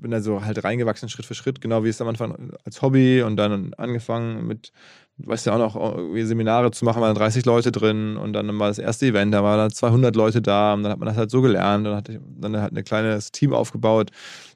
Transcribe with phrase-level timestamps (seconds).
[0.00, 3.22] bin da so halt reingewachsen, Schritt für Schritt, genau wie es am Anfang als Hobby
[3.22, 4.72] und dann angefangen mit,
[5.18, 8.78] weißt ja auch noch, Seminare zu machen, waren 30 Leute drin und dann war das
[8.78, 11.40] erste Event, da waren da 200 Leute da und dann hat man das halt so
[11.42, 14.10] gelernt, dann hatte ich dann halt ein kleines Team aufgebaut,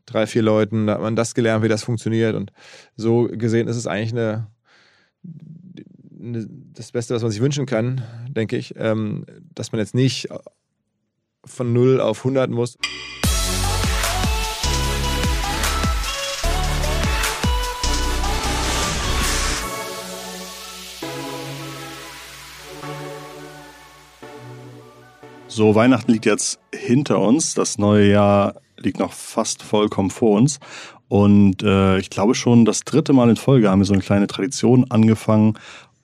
[0.07, 2.53] drei, vier Leuten, da hat man das gelernt, wie das funktioniert und
[2.97, 4.49] so gesehen ist es eigentlich eine,
[6.21, 10.29] eine das Beste, was man sich wünschen kann, denke ich, ähm, dass man jetzt nicht
[11.45, 12.77] von 0 auf 100 muss.
[25.61, 27.53] So, Weihnachten liegt jetzt hinter uns.
[27.53, 30.59] Das neue Jahr liegt noch fast vollkommen vor uns.
[31.09, 34.27] Und äh, ich glaube schon, das dritte Mal in Folge haben wir so eine kleine
[34.27, 35.59] Tradition angefangen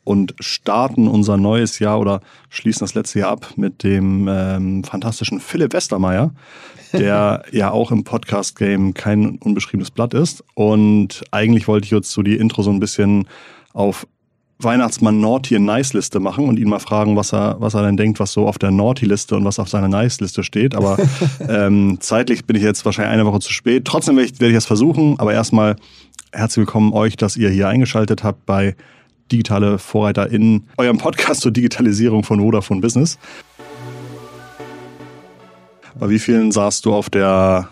[0.05, 2.21] und starten unser neues Jahr oder
[2.51, 6.35] schließen das letzte Jahr ab mit dem ähm, fantastischen Philipp Westermeier,
[6.93, 10.45] der ja auch im Podcast-Game kein unbeschriebenes Blatt ist.
[10.53, 13.27] Und eigentlich wollte ich jetzt so die Intro so ein bisschen
[13.73, 14.07] auf
[14.59, 17.97] Weihnachtsmann Naughty and Nice Liste machen und ihn mal fragen, was er, was er denn
[17.97, 20.75] denkt, was so auf der Naughty Liste und was auf seiner Nice Liste steht.
[20.75, 20.97] Aber
[21.49, 23.85] ähm, zeitlich bin ich jetzt wahrscheinlich eine Woche zu spät.
[23.85, 25.19] Trotzdem werde ich, werde ich das versuchen.
[25.19, 25.77] Aber erstmal
[26.33, 28.75] herzlich willkommen euch, dass ihr hier eingeschaltet habt bei
[29.31, 33.19] Digitale Vorreiter in eurem Podcast zur Digitalisierung von Vodafone Business.
[35.99, 37.69] Bei wie vielen saßt du auf der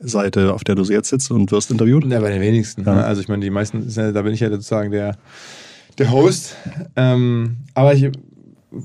[0.00, 2.06] Seite, auf der du jetzt sitzt und wirst interviewt?
[2.06, 2.84] Ja, bei den wenigsten.
[2.84, 3.00] Ja.
[3.00, 5.16] Also ich meine, die meisten, da bin ich ja sozusagen der
[5.98, 6.56] der Host.
[6.96, 8.10] Ähm, aber ich,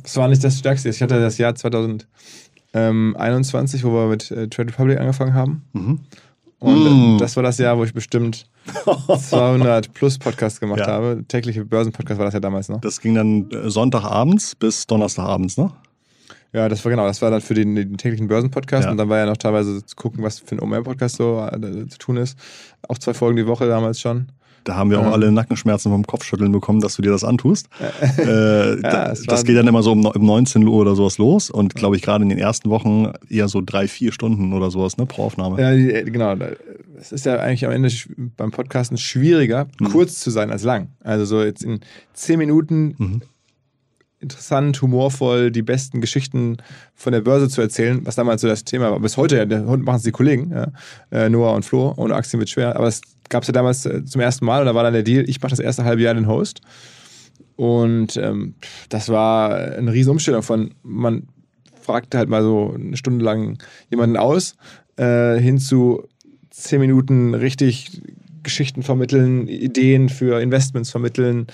[0.04, 0.90] es war nicht das Stärkste.
[0.90, 5.64] Ich hatte das Jahr 2021, wo wir mit äh, Trade Republic angefangen haben.
[5.74, 6.00] Mhm.
[6.60, 7.18] Und mm.
[7.18, 8.46] das war das Jahr, wo ich bestimmt
[8.86, 10.88] 200 plus Podcasts gemacht ja.
[10.88, 11.24] habe.
[11.28, 12.82] Tägliche Börsenpodcast war das ja damals noch.
[12.82, 15.72] Das ging dann äh, Sonntagabends bis Donnerstagabends, ne?
[16.54, 18.92] Ja, das war genau, das war dann für den, den täglichen Börsenpodcast ja.
[18.92, 21.98] und dann war ja noch teilweise zu gucken, was für ein OMR-Podcast so äh, zu
[21.98, 22.38] tun ist.
[22.88, 24.28] Auch zwei Folgen die Woche damals schon.
[24.64, 27.68] Da haben wir auch alle Nackenschmerzen vom Kopfschütteln bekommen, dass du dir das antust.
[28.18, 31.50] äh, ja, das, das geht dann immer so um, um 19 Uhr oder sowas los
[31.50, 34.98] und glaube ich gerade in den ersten Wochen eher so drei, vier Stunden oder sowas
[34.98, 35.62] ne, pro Aufnahme.
[35.62, 36.36] Ja, äh, genau.
[37.00, 37.90] Es ist ja eigentlich am Ende
[38.38, 39.86] beim Podcasten schwieriger, mhm.
[39.86, 40.90] kurz zu sein als lang.
[41.04, 41.80] Also so jetzt in
[42.14, 43.22] zehn Minuten mhm
[44.22, 46.58] interessant, humorvoll die besten Geschichten
[46.94, 49.00] von der Börse zu erzählen, was damals so das Thema war.
[49.00, 50.68] Bis heute, ja, machen es die Kollegen, ja,
[51.12, 53.02] äh, Noah und Flo, ohne Aktien wird schwer, aber das
[53.32, 55.42] gab es ja damals äh, zum ersten Mal und da war dann der Deal, ich
[55.42, 56.62] mache das erste halbe Jahr den Host.
[57.56, 58.56] Und ähm,
[58.90, 61.28] das war eine riesen Umstellung von, man
[61.82, 63.58] fragte halt mal so eine Stunde lang
[63.90, 64.56] jemanden aus,
[64.98, 66.08] äh, hin zu
[66.50, 68.02] zehn Minuten richtig
[68.44, 71.48] Geschichten vermitteln, Ideen für Investments vermitteln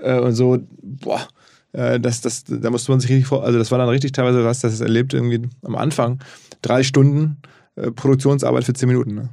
[0.00, 0.58] äh, und so.
[0.82, 1.26] Boah,
[1.72, 4.44] äh, das, das, da musste man sich richtig vor, also das war dann richtig teilweise
[4.44, 6.20] was, das erlebt irgendwie am Anfang.
[6.60, 7.38] Drei Stunden
[7.76, 9.14] äh, Produktionsarbeit für zehn Minuten.
[9.14, 9.30] Ne?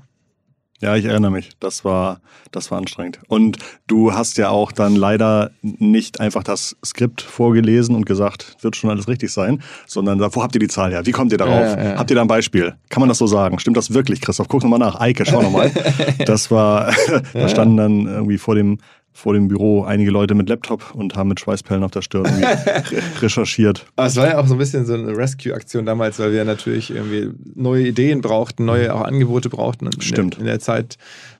[0.82, 1.50] Ja, ich erinnere mich.
[1.60, 3.20] Das war, das war anstrengend.
[3.28, 3.58] Und
[3.88, 8.90] du hast ja auch dann leider nicht einfach das Skript vorgelesen und gesagt, wird schon
[8.90, 11.06] alles richtig sein, sondern wo habt ihr die Zahl her?
[11.06, 11.78] Wie kommt ihr darauf?
[11.78, 11.98] Ja, ja.
[11.98, 12.76] Habt ihr da ein Beispiel?
[12.90, 13.60] Kann man das so sagen?
[13.60, 14.48] Stimmt das wirklich, Christoph?
[14.48, 15.00] Guck nochmal nach.
[15.00, 15.72] Eike, schau nochmal.
[16.26, 16.94] das war,
[17.34, 18.78] da standen dann irgendwie vor dem
[19.12, 22.26] vor dem Büro einige Leute mit Laptop und haben mit Schweißperlen auf der Stirn
[23.22, 23.86] recherchiert.
[23.96, 26.92] Aber es war ja auch so ein bisschen so eine Rescue-Aktion damals, weil wir natürlich
[26.92, 29.90] irgendwie neue Ideen brauchten, neue auch Angebote brauchten.
[30.00, 30.36] Stimmt.
[30.36, 30.98] In der, in der Zeit,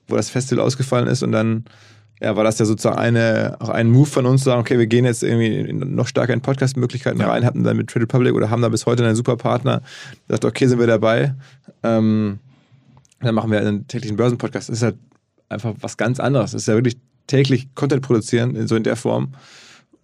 [0.08, 1.64] wo das Festival ausgefallen ist und dann
[2.20, 4.86] ja, war das ja sozusagen eine, auch ein Move von uns, zu sagen, okay, wir
[4.86, 7.30] gehen jetzt irgendwie noch stärker in Podcast-Möglichkeiten ja.
[7.30, 9.80] rein, hatten dann mit Trade Republic oder haben da bis heute einen super Partner,
[10.28, 11.34] gesagt, okay, sind wir dabei.
[11.82, 12.38] Ähm,
[13.20, 14.68] dann machen wir einen täglichen Börsenpodcast.
[14.68, 14.96] Das ist halt
[15.48, 16.52] einfach was ganz anderes.
[16.52, 16.98] Das ist ja wirklich
[17.30, 19.34] täglich Content produzieren, so in der Form.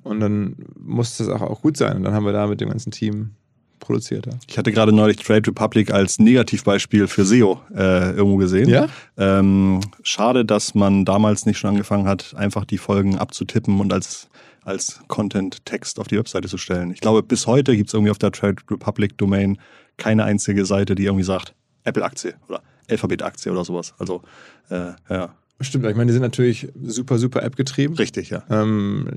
[0.03, 1.97] Und dann muss das auch, auch gut sein.
[1.97, 3.32] Und dann haben wir da mit dem ganzen Team
[3.81, 4.26] produziert.
[4.26, 4.32] Ja.
[4.48, 8.69] Ich hatte gerade neulich Trade Republic als Negativbeispiel für SEO äh, irgendwo gesehen.
[8.69, 8.88] Ja?
[9.16, 14.28] Ähm, schade, dass man damals nicht schon angefangen hat, einfach die Folgen abzutippen und als,
[14.64, 16.93] als Content-Text auf die Webseite zu stellen.
[16.93, 19.58] Ich glaube, bis heute gibt es irgendwie auf der Trade Republic Domain
[19.97, 21.54] keine einzige Seite, die irgendwie sagt,
[21.84, 23.94] Apple-Aktie oder Alphabet-Aktie oder sowas.
[23.98, 24.22] Also,
[24.70, 25.34] äh, ja.
[25.61, 27.94] Stimmt, ich meine, die sind natürlich super, super App getrieben.
[27.94, 28.43] Richtig, ja.
[28.50, 29.08] Ähm,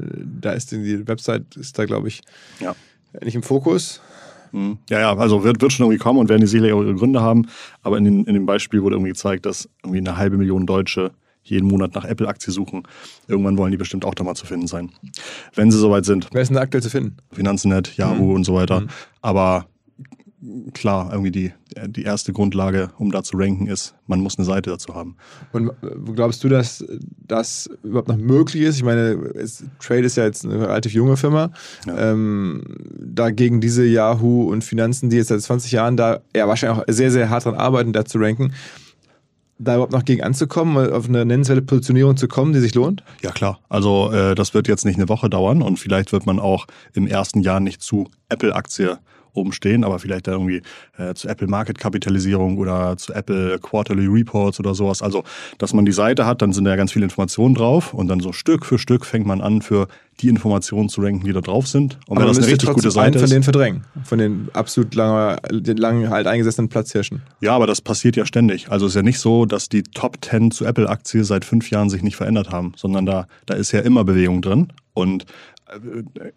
[0.41, 2.21] da ist die, Website, ist da, glaube ich,
[2.61, 2.75] ja.
[3.21, 4.01] nicht im Fokus.
[4.51, 4.77] Mhm.
[4.89, 7.47] Ja, ja, also wird, wird schon irgendwie kommen und werden die Seele ihre Gründe haben.
[7.83, 11.11] Aber in, den, in dem Beispiel wurde irgendwie gezeigt, dass irgendwie eine halbe Million Deutsche
[11.43, 12.83] jeden Monat nach Apple-Aktie suchen.
[13.27, 14.91] Irgendwann wollen die bestimmt auch da mal zu finden sein.
[15.55, 16.27] Wenn sie soweit sind.
[16.31, 17.17] Wer ist denn aktuell zu finden?
[17.31, 18.35] Finanznet, Yahoo mhm.
[18.35, 18.81] und so weiter.
[18.81, 18.87] Mhm.
[19.21, 19.65] Aber
[20.73, 21.53] klar, irgendwie die,
[21.87, 25.17] die erste Grundlage, um da zu ranken, ist, man muss eine Seite dazu haben.
[25.51, 25.71] Und
[26.15, 26.83] glaubst du, dass
[27.27, 28.77] das überhaupt noch möglich ist?
[28.77, 31.51] Ich meine, es, Trade ist ja jetzt eine relativ junge Firma.
[31.85, 32.11] Ja.
[32.11, 32.63] Ähm,
[32.97, 37.11] dagegen diese Yahoo und Finanzen, die jetzt seit 20 Jahren da ja wahrscheinlich auch sehr,
[37.11, 38.53] sehr hart dran arbeiten, da zu ranken.
[39.61, 43.03] da überhaupt noch gegen anzukommen, auf eine nennenswerte Positionierung zu kommen, die sich lohnt?
[43.21, 43.59] Ja, klar.
[43.67, 47.07] Also äh, das wird jetzt nicht eine Woche dauern und vielleicht wird man auch im
[47.07, 48.99] ersten Jahr nicht zu Apple-Aktie
[49.33, 50.61] oben stehen, aber vielleicht da irgendwie
[50.97, 55.01] äh, zu Apple Market Kapitalisierung oder zu Apple Quarterly Reports oder sowas.
[55.01, 55.23] Also,
[55.57, 58.19] dass man die Seite hat, dann sind da ja ganz viele Informationen drauf und dann
[58.19, 59.87] so Stück für Stück fängt man an, für
[60.21, 61.97] die Informationen zu ranken, die da drauf sind.
[62.07, 63.23] Und aber wenn das eine richtig gute Seite ist.
[63.23, 67.21] von den verdrängen, von den absolut lange, den langen halt eingesessenen Platzhirschen.
[67.41, 68.69] Ja, aber das passiert ja ständig.
[68.69, 71.89] Also es ist ja nicht so, dass die Top 10 zu Apple-Aktie seit fünf Jahren
[71.89, 74.73] sich nicht verändert haben, sondern da, da ist ja immer Bewegung drin.
[74.93, 75.25] Und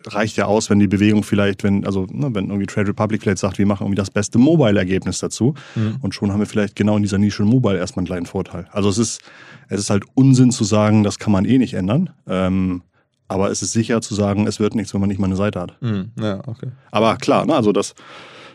[0.06, 3.38] reicht ja aus, wenn die Bewegung vielleicht, wenn, also ne, wenn irgendwie Trade Republic vielleicht
[3.38, 5.96] sagt, wir machen irgendwie das beste Mobile-Ergebnis dazu mhm.
[6.00, 8.66] und schon haben wir vielleicht genau in dieser Nische Mobile erstmal einen kleinen Vorteil.
[8.72, 9.20] Also es ist,
[9.68, 12.10] es ist halt Unsinn zu sagen, das kann man eh nicht ändern.
[12.26, 12.82] Ähm,
[13.28, 15.60] aber es ist sicher zu sagen, es wird nichts, wenn man nicht mal eine Seite
[15.60, 15.80] hat.
[15.80, 16.10] Mhm.
[16.20, 16.68] Ja, okay.
[16.90, 17.94] Aber klar, ne, also das,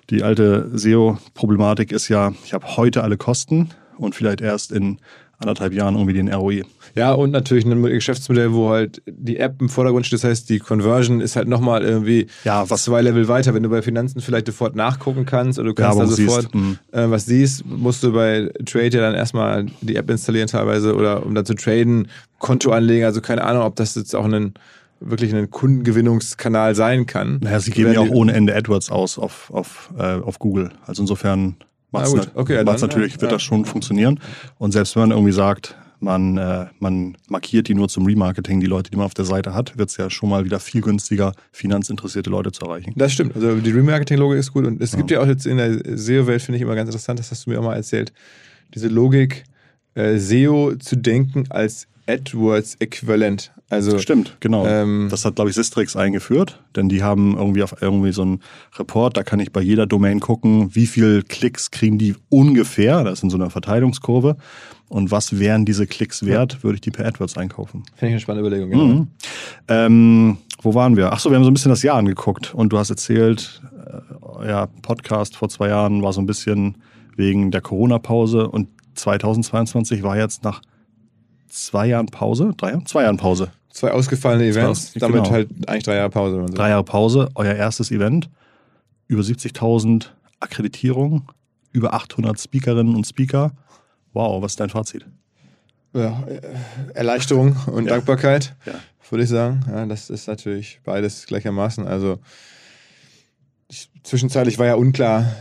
[0.10, 5.00] die alte SEO-Problematik ist ja, ich habe heute alle Kosten und vielleicht erst in
[5.39, 6.63] anderthalb Jahren irgendwie den ROI.
[6.95, 10.24] Ja, und natürlich ein Geschäftsmodell, wo halt die App im Vordergrund steht.
[10.24, 13.54] Das heißt, die Conversion ist halt nochmal irgendwie ja, was zwei Level weiter.
[13.54, 16.80] Wenn du bei Finanzen vielleicht sofort nachgucken kannst oder du kannst ja, da sofort siehst.
[16.92, 21.24] Äh, was siehst, musst du bei Trade ja dann erstmal die App installieren teilweise oder
[21.25, 22.07] um da zu traden,
[22.40, 23.06] Konto anlegen.
[23.06, 24.54] Also keine Ahnung, ob das jetzt auch ein
[25.00, 27.40] wirklich ein Kundengewinnungskanal sein kann.
[27.44, 30.72] Naja, sie geben ja auch ohne Ende AdWords aus auf, auf, äh, auf Google.
[30.88, 31.57] Also insofern
[31.98, 32.32] macht's, Na gut.
[32.36, 33.36] Okay, macht's natürlich, wird ja.
[33.36, 34.20] das schon funktionieren.
[34.58, 38.68] Und selbst wenn man irgendwie sagt, man, äh, man markiert die nur zum Remarketing, die
[38.68, 41.34] Leute, die man auf der Seite hat, wird es ja schon mal wieder viel günstiger,
[41.52, 42.94] finanzinteressierte Leute zu erreichen.
[42.96, 43.36] Das stimmt.
[43.36, 44.66] Also die Remarketing-Logik ist gut.
[44.66, 44.98] Und es ja.
[44.98, 47.50] gibt ja auch jetzt in der SEO-Welt, finde ich immer ganz interessant, das hast du
[47.50, 48.14] mir auch mal erzählt,
[48.74, 49.44] diese Logik,
[49.96, 53.51] äh, SEO zu denken als AdWords-Äquivalent.
[53.69, 54.65] Also, Stimmt, genau.
[54.65, 58.39] Ähm, das hat, glaube ich, Sistrix eingeführt, denn die haben irgendwie auf irgendwie so einen
[58.80, 63.19] Report, da kann ich bei jeder Domain gucken, wie viel Klicks kriegen die ungefähr, das
[63.19, 64.38] ist in so einer Verteilungskurve.
[64.89, 67.83] Und was wären diese Klicks wert, würde ich die per AdWords einkaufen.
[67.95, 68.86] Finde ich eine spannende Überlegung, genau.
[68.86, 69.07] Mhm.
[69.68, 71.12] Ähm, wo waren wir?
[71.12, 73.62] Achso, wir haben so ein bisschen das Jahr angeguckt und du hast erzählt,
[74.42, 76.77] äh, ja, Podcast vor zwei Jahren war so ein bisschen
[77.18, 80.62] wegen der Corona-Pause und 2022 war jetzt nach
[81.65, 82.86] zwei Jahren Pause, drei Jahren?
[82.86, 83.51] Zwei Jahren Pause.
[83.69, 85.31] Zwei ausgefallene Events, zwei, damit genau.
[85.31, 86.45] halt eigentlich drei Jahre Pause.
[86.48, 86.54] So.
[86.54, 88.30] Drei Jahre Pause, euer erstes Event,
[89.07, 90.07] über 70.000
[90.39, 91.24] Akkreditierungen,
[91.71, 93.51] über 800 Speakerinnen und Speaker.
[94.13, 95.06] Wow, was ist dein Fazit?
[95.94, 96.24] Ja,
[96.94, 97.92] Erleichterung und ja.
[97.92, 98.74] Dankbarkeit, ja.
[99.09, 99.62] würde ich sagen.
[99.69, 101.88] Ja, das ist natürlich beides gleichermaßen.
[101.88, 102.19] Also
[103.69, 105.36] ich, zwischenzeitlich war ja unklar,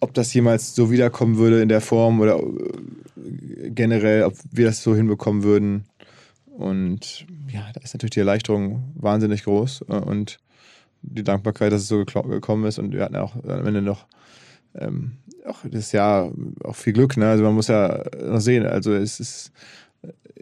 [0.00, 4.82] ob das jemals so wiederkommen würde in der Form oder äh, generell, ob wir das
[4.82, 5.84] so hinbekommen würden.
[6.46, 10.38] Und ja, da ist natürlich die Erleichterung wahnsinnig groß äh, und
[11.02, 12.78] die Dankbarkeit, dass es so gekommen ist.
[12.78, 14.06] Und wir hatten auch am Ende noch
[14.74, 15.12] ähm,
[15.46, 16.30] auch das Jahr
[16.64, 17.16] auch viel Glück.
[17.16, 17.28] Ne?
[17.28, 19.52] Also man muss ja noch sehen, also es ist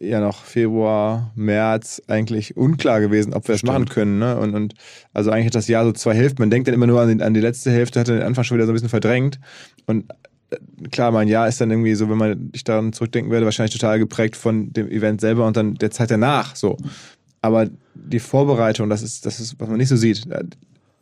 [0.00, 4.18] ja noch Februar, März eigentlich unklar gewesen, ob wir es machen können.
[4.18, 4.38] Ne?
[4.38, 4.74] Und, und
[5.12, 6.42] also eigentlich hat das Jahr so zwei Hälften.
[6.42, 8.56] Man denkt dann immer nur an die, an die letzte Hälfte, hat den Anfang schon
[8.56, 9.40] wieder so ein bisschen verdrängt.
[9.86, 10.10] Und
[10.50, 10.56] äh,
[10.90, 13.98] klar, mein Jahr ist dann irgendwie so, wenn man ich daran zurückdenken werde, wahrscheinlich total
[13.98, 16.54] geprägt von dem Event selber und dann der Zeit danach.
[16.54, 16.76] So.
[17.40, 20.28] Aber die Vorbereitung, das ist, das ist, was man nicht so sieht,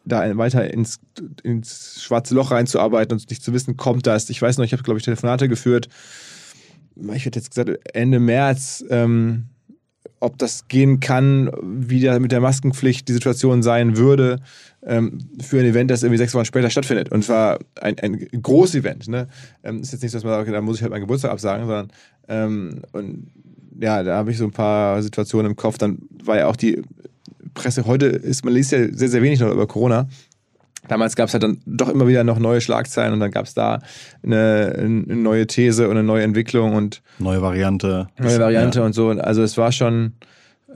[0.04, 1.00] da weiter ins,
[1.42, 4.30] ins schwarze Loch reinzuarbeiten und nicht zu wissen, kommt das.
[4.30, 5.88] Ich weiß noch, ich habe, glaube ich, Telefonate geführt
[7.14, 9.46] ich hätte jetzt gesagt, Ende März, ähm,
[10.20, 14.40] ob das gehen kann, wie da mit der Maskenpflicht die Situation sein würde
[14.84, 17.12] ähm, für ein Event, das irgendwie sechs Wochen später stattfindet.
[17.12, 19.08] Und zwar ein, ein großes Event.
[19.08, 19.28] Ne?
[19.62, 21.32] Ähm, ist jetzt nicht so, dass man sagt, okay, da muss ich halt meinen Geburtstag
[21.32, 21.92] absagen, sondern
[22.28, 23.30] ähm, und
[23.78, 25.76] ja, da habe ich so ein paar Situationen im Kopf.
[25.76, 26.82] Dann war ja auch die
[27.54, 30.08] Presse, heute ist, man liest ja sehr, sehr wenig noch über Corona.
[30.88, 33.54] Damals gab es halt dann doch immer wieder noch neue Schlagzeilen und dann gab es
[33.54, 33.80] da
[34.22, 38.08] eine, eine, neue These und eine neue Entwicklung und neue Variante.
[38.18, 38.86] Neue Variante ja.
[38.86, 39.08] und so.
[39.10, 40.12] Also es war schon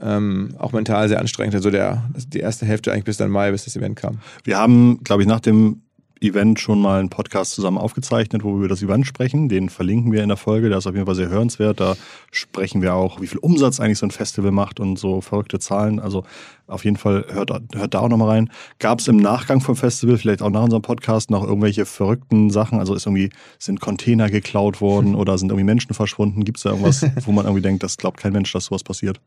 [0.01, 1.55] ähm, auch mental sehr anstrengend.
[1.55, 4.19] Also der, die erste Hälfte eigentlich bis dann Mai, bis das Event kam.
[4.43, 5.81] Wir haben, glaube ich, nach dem
[6.21, 9.49] Event schon mal einen Podcast zusammen aufgezeichnet, wo wir über das Event sprechen.
[9.49, 10.69] Den verlinken wir in der Folge.
[10.69, 11.79] Der ist auf jeden Fall sehr hörenswert.
[11.79, 11.95] Da
[12.31, 15.99] sprechen wir auch, wie viel Umsatz eigentlich so ein Festival macht und so verrückte Zahlen.
[15.99, 16.23] Also
[16.67, 18.51] auf jeden Fall hört, hört da auch nochmal rein.
[18.77, 22.79] Gab es im Nachgang vom Festival, vielleicht auch nach unserem Podcast, noch irgendwelche verrückten Sachen?
[22.79, 26.45] Also ist irgendwie, sind Container geklaut worden oder sind irgendwie Menschen verschwunden?
[26.45, 29.19] Gibt es da irgendwas, wo man irgendwie denkt, das glaubt kein Mensch, dass sowas passiert?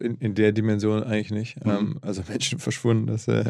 [0.00, 1.64] In, in der Dimension eigentlich nicht.
[1.64, 1.70] Mhm.
[1.70, 3.06] Ähm, also Menschen verschwunden.
[3.06, 3.44] Das, äh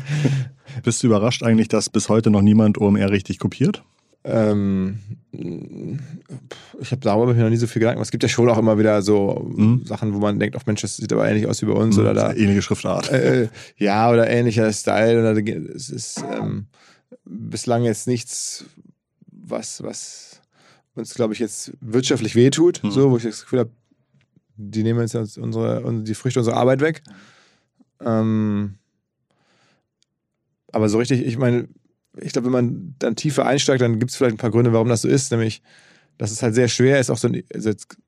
[0.84, 3.82] Bist du überrascht eigentlich, dass bis heute noch niemand OMR richtig kopiert?
[4.22, 4.98] Ähm,
[5.32, 8.02] ich habe darüber noch nie so viel Gedanken.
[8.02, 9.84] Es gibt ja schon auch immer wieder so mhm.
[9.86, 12.02] Sachen, wo man denkt, auf Mensch, das sieht aber ähnlich aus wie bei uns mhm,
[12.02, 12.32] oder da.
[12.32, 13.10] Ähnliche Schriftart.
[13.10, 15.20] Äh, ja, oder ähnlicher Style.
[15.20, 15.36] Oder
[15.74, 16.66] es ist ähm,
[17.24, 18.66] bislang jetzt nichts,
[19.30, 20.42] was, was
[20.94, 22.90] uns, glaube ich, jetzt wirtschaftlich wehtut, mhm.
[22.90, 23.70] so, wo ich das Gefühl habe,
[24.60, 27.02] die nehmen jetzt unsere, die Früchte unserer Arbeit weg.
[28.00, 28.78] Ähm,
[30.72, 31.68] aber so richtig, ich meine,
[32.18, 34.88] ich glaube, wenn man dann tiefer einsteigt, dann gibt es vielleicht ein paar Gründe, warum
[34.88, 35.62] das so ist, nämlich,
[36.18, 37.42] dass es halt sehr schwer ist, auch so, ein,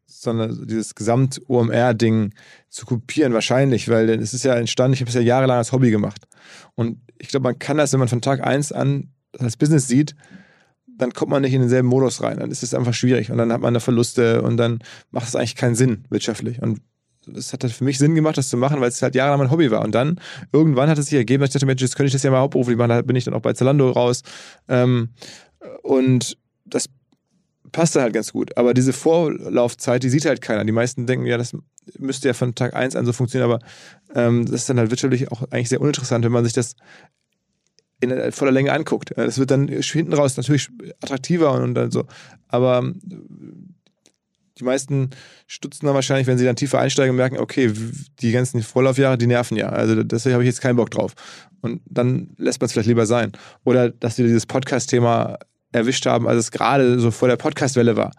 [0.07, 2.35] so eine, dieses Gesamt-OMR-Ding
[2.69, 5.91] zu kopieren, wahrscheinlich, weil es ist ja entstanden, ich habe es ja jahrelang als Hobby
[5.91, 6.27] gemacht.
[6.75, 9.89] Und ich glaube, man kann das, wenn man von Tag 1 an das als Business
[9.89, 10.15] sieht,
[11.03, 12.39] dann kommt man nicht in denselben Modus rein.
[12.39, 14.79] Dann ist es einfach schwierig und dann hat man da Verluste und dann
[15.11, 16.63] macht es eigentlich keinen Sinn wirtschaftlich.
[16.63, 16.81] Und
[17.37, 19.51] es hat halt für mich Sinn gemacht, das zu machen, weil es halt jahrelang mein
[19.51, 19.83] Hobby war.
[19.83, 20.21] Und dann,
[20.53, 22.41] irgendwann hat es sich ergeben, dass ich dachte, Mensch, jetzt könnte ich das ja mal
[22.41, 22.91] hauptberuflich machen.
[22.91, 24.23] Da bin ich dann auch bei Zalando raus.
[24.69, 25.11] Ähm,
[25.83, 26.87] und das
[27.71, 28.57] passte halt ganz gut.
[28.57, 30.65] Aber diese Vorlaufzeit, die sieht halt keiner.
[30.65, 31.57] Die meisten denken, ja, das
[31.99, 33.65] müsste ja von Tag 1 an so funktionieren, aber
[34.15, 36.77] ähm, das ist dann halt wirtschaftlich auch eigentlich sehr uninteressant, wenn man sich das
[38.03, 39.13] in voller Länge anguckt.
[39.17, 40.69] Das wird dann hinten raus natürlich
[41.01, 42.05] attraktiver und, dann so.
[42.49, 43.01] Aber ähm,
[44.59, 45.11] die meisten
[45.47, 47.73] stutzen dann wahrscheinlich, wenn sie dann tiefer einsteigen merken, okay,
[48.21, 49.69] die ganzen Vorlaufjahre, die nerven ja.
[49.69, 51.15] Also deswegen habe ich jetzt keinen Bock drauf.
[51.61, 53.33] Und dann lässt man es vielleicht lieber sein.
[53.65, 55.39] Oder dass wir dieses Podcast-Thema
[55.71, 58.13] erwischt haben, als es gerade so vor der Podcast-Welle war.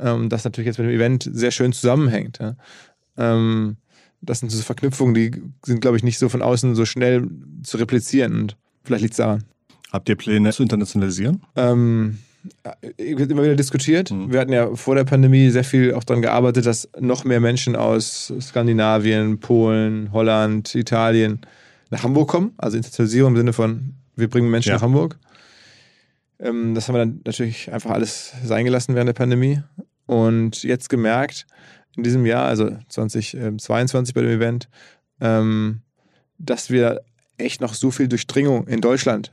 [0.00, 2.38] Ähm, das natürlich jetzt mit dem Event sehr schön zusammenhängt.
[3.16, 3.76] Ähm,
[4.22, 5.30] das sind so Verknüpfungen, die
[5.64, 7.28] sind, glaube ich, nicht so von außen so schnell
[7.62, 8.40] zu replizieren.
[8.40, 9.44] Und vielleicht liegt es daran.
[9.92, 11.42] Habt ihr Pläne zu internationalisieren?
[11.54, 12.18] Ähm,
[12.98, 14.10] wird immer wieder diskutiert.
[14.10, 14.32] Mhm.
[14.32, 17.76] Wir hatten ja vor der Pandemie sehr viel auch daran gearbeitet, dass noch mehr Menschen
[17.76, 21.40] aus Skandinavien, Polen, Holland, Italien
[21.90, 22.52] nach Hamburg kommen.
[22.58, 24.76] Also Internationalisierung im Sinne von, wir bringen Menschen ja.
[24.76, 25.18] nach Hamburg.
[26.38, 29.60] Ähm, das haben wir dann natürlich einfach alles sein gelassen während der Pandemie.
[30.06, 31.46] Und jetzt gemerkt,
[31.96, 34.68] in diesem Jahr, also 2022 bei dem Event,
[35.20, 35.80] ähm,
[36.38, 37.00] dass wir
[37.38, 39.32] echt noch so viel Durchdringung in Deutschland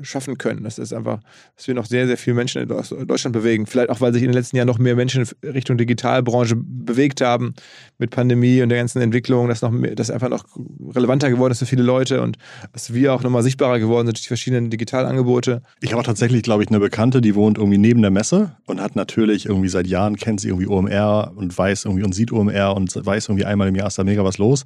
[0.00, 0.64] schaffen können.
[0.64, 1.20] Das ist einfach,
[1.54, 3.66] dass wir noch sehr, sehr viele Menschen in Deutschland bewegen.
[3.66, 7.54] Vielleicht auch, weil sich in den letzten Jahren noch mehr Menschen Richtung Digitalbranche bewegt haben
[7.98, 10.44] mit Pandemie und der ganzen Entwicklung, dass noch mehr, dass einfach noch
[10.94, 12.38] relevanter geworden ist für viele Leute und
[12.72, 15.62] dass wir auch nochmal sichtbarer geworden sind durch die verschiedenen Digitalangebote.
[15.80, 18.80] Ich habe auch tatsächlich, glaube ich, eine Bekannte, die wohnt irgendwie neben der Messe und
[18.80, 22.74] hat natürlich irgendwie seit Jahren kennt sie irgendwie OMR und weiß irgendwie und sieht OMR
[22.74, 24.64] und weiß irgendwie einmal im Jahr ist da mega was los.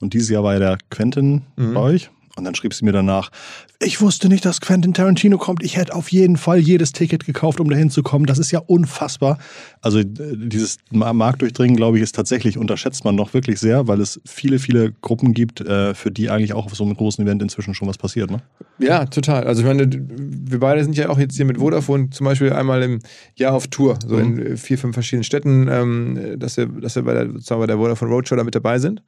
[0.00, 1.74] Und dieses Jahr war ja der Quentin mhm.
[1.74, 3.30] bei euch und dann schrieb sie mir danach,
[3.78, 5.62] ich wusste nicht, dass Quentin Tarantino kommt.
[5.62, 8.26] Ich hätte auf jeden Fall jedes Ticket gekauft, um dahin zu kommen.
[8.26, 9.38] Das ist ja unfassbar.
[9.80, 14.20] Also äh, dieses Marktdurchdringen, glaube ich, ist tatsächlich, unterschätzt man noch wirklich sehr, weil es
[14.24, 17.74] viele, viele Gruppen gibt, äh, für die eigentlich auch auf so einem großen Event inzwischen
[17.74, 18.30] schon was passiert.
[18.30, 18.40] Ne?
[18.78, 19.44] Ja, total.
[19.44, 22.82] Also ich meine, wir beide sind ja auch jetzt hier mit Vodafone zum Beispiel einmal
[22.82, 23.00] im
[23.34, 24.38] Jahr auf Tour, so mhm.
[24.38, 28.10] in vier, fünf verschiedenen Städten, ähm, dass wir, dass wir bei der, bei der Vodafone
[28.10, 29.02] Roadshow da mit dabei sind.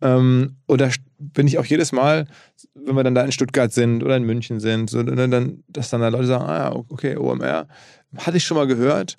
[0.00, 2.26] Ähm, und da bin ich auch jedes Mal,
[2.74, 6.00] wenn wir dann da in Stuttgart sind oder in München sind, so, dann, dass dann
[6.00, 7.66] da Leute sagen, ah, okay, OMR,
[8.16, 9.16] hatte ich schon mal gehört,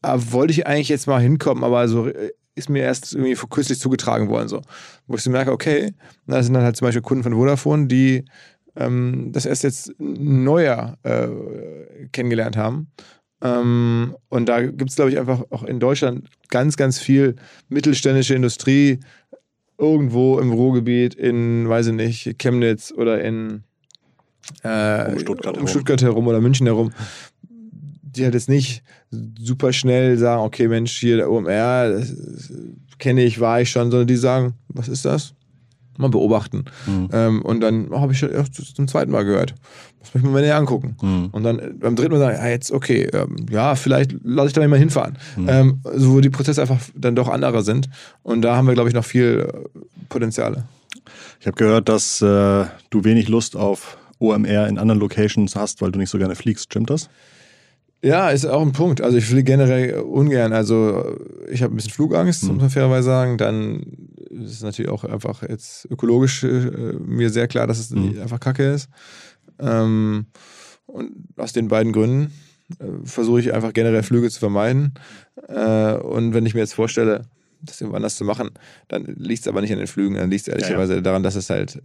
[0.00, 3.78] aber wollte ich eigentlich jetzt mal hinkommen, aber so äh, ist mir erst irgendwie kürzlich
[3.78, 4.62] zugetragen worden, so.
[5.06, 5.94] Wo ich so merke, okay,
[6.26, 8.24] da sind dann halt zum Beispiel Kunden von Vodafone, die
[8.76, 11.28] ähm, das erst jetzt neuer äh,
[12.12, 12.88] kennengelernt haben.
[13.42, 17.36] Ähm, und da gibt es, glaube ich, einfach auch in Deutschland ganz, ganz viel
[17.68, 19.00] mittelständische Industrie,
[19.82, 23.64] irgendwo im Ruhrgebiet in, weiß ich nicht, Chemnitz oder in
[24.62, 26.92] äh, um, Stuttgart, um Stuttgart herum oder München herum,
[28.02, 28.84] die halt jetzt nicht
[29.38, 32.00] super schnell sagen, okay, Mensch, hier der OMR,
[32.98, 35.34] kenne ich, war ich schon, sondern die sagen, was ist das?
[35.98, 36.64] Mal beobachten.
[36.86, 37.08] Mhm.
[37.12, 39.54] Ähm, und dann habe ich ja, zum zweiten Mal gehört.
[40.00, 40.96] Muss mich mal näher angucken.
[41.00, 41.28] Mhm.
[41.32, 44.52] Und dann äh, beim dritten Mal sagen, ja, jetzt, okay, ähm, ja, vielleicht lasse ich
[44.54, 45.18] da mal hinfahren.
[45.36, 45.48] Mhm.
[45.48, 47.88] Ähm, also wo die Prozesse einfach dann doch andere sind.
[48.22, 50.64] Und da haben wir, glaube ich, noch viel äh, Potenziale.
[51.40, 55.92] Ich habe gehört, dass äh, du wenig Lust auf OMR in anderen Locations hast, weil
[55.92, 56.64] du nicht so gerne fliegst.
[56.64, 57.10] Stimmt das?
[58.04, 59.00] Ja, ist auch ein Punkt.
[59.00, 60.52] Also ich fliege generell ungern.
[60.52, 61.16] Also
[61.48, 62.48] ich habe ein bisschen Flugangst, mhm.
[62.50, 63.38] muss man fairerweise sagen.
[63.38, 63.82] Dann
[64.32, 68.20] ist es natürlich auch einfach jetzt ökologisch äh, mir sehr klar, dass es mhm.
[68.20, 68.88] einfach Kacke ist.
[69.58, 70.26] Ähm,
[70.86, 72.32] und aus den beiden Gründen
[72.78, 74.94] äh, versuche ich einfach generell Flüge zu vermeiden.
[75.48, 77.26] Äh, und wenn ich mir jetzt vorstelle,
[77.60, 78.50] das irgendwo anders zu machen,
[78.88, 81.02] dann liegt es aber nicht an den Flügen, dann liegt es ehrlicherweise ja, ja.
[81.02, 81.80] daran, dass es halt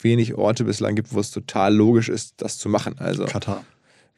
[0.00, 2.98] wenig Orte bislang gibt, wo es total logisch ist, das zu machen.
[2.98, 3.64] Also Katar.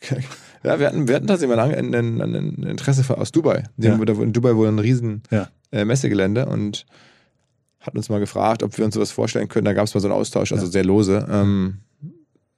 [0.65, 3.65] Ja, wir hatten, wir hatten tatsächlich mal ein, ein, ein Interesse aus Dubai.
[3.79, 3.95] Ja.
[3.95, 5.23] In Dubai wurde ein riesen
[5.73, 6.87] äh, Messegelände und
[7.83, 9.65] hatten uns mal gefragt, ob wir uns sowas vorstellen können.
[9.65, 10.73] Da gab es mal so einen Austausch, also ja.
[10.73, 11.27] sehr lose.
[11.31, 11.79] Ähm,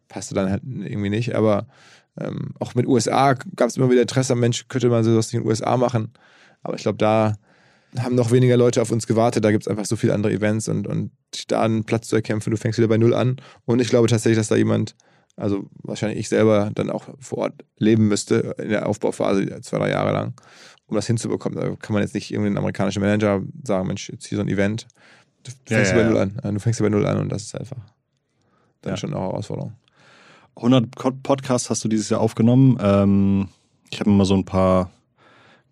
[0.09, 1.67] passte dann halt irgendwie nicht, aber
[2.21, 5.41] ähm, auch mit USA gab es immer wieder Interesse am Mensch, könnte man sowas in
[5.41, 6.13] den USA machen.
[6.63, 7.35] Aber ich glaube, da
[7.99, 9.45] haben noch weniger Leute auf uns gewartet.
[9.45, 11.11] Da gibt es einfach so viele andere Events und, und
[11.49, 13.37] da einen Platz zu erkämpfen, du fängst wieder bei Null an.
[13.65, 14.95] Und ich glaube tatsächlich, dass da jemand
[15.37, 19.91] Also wahrscheinlich ich selber dann auch vor Ort leben müsste in der Aufbauphase zwei, drei
[19.91, 20.35] Jahre lang,
[20.87, 21.59] um das hinzubekommen.
[21.59, 24.49] Da kann man jetzt nicht irgendwie einen amerikanischen Manager sagen, Mensch, jetzt hier so ein
[24.49, 24.87] Event.
[25.43, 26.55] Du fängst ja, ja, bei Null an.
[26.55, 27.77] Du fängst bei Null an und das ist einfach
[28.83, 28.97] dann ja.
[28.97, 29.75] schon eine Herausforderung.
[30.57, 32.79] 100 Podcasts hast du dieses Jahr aufgenommen.
[32.81, 33.49] Ähm,
[33.91, 34.91] ich habe mir mal so ein paar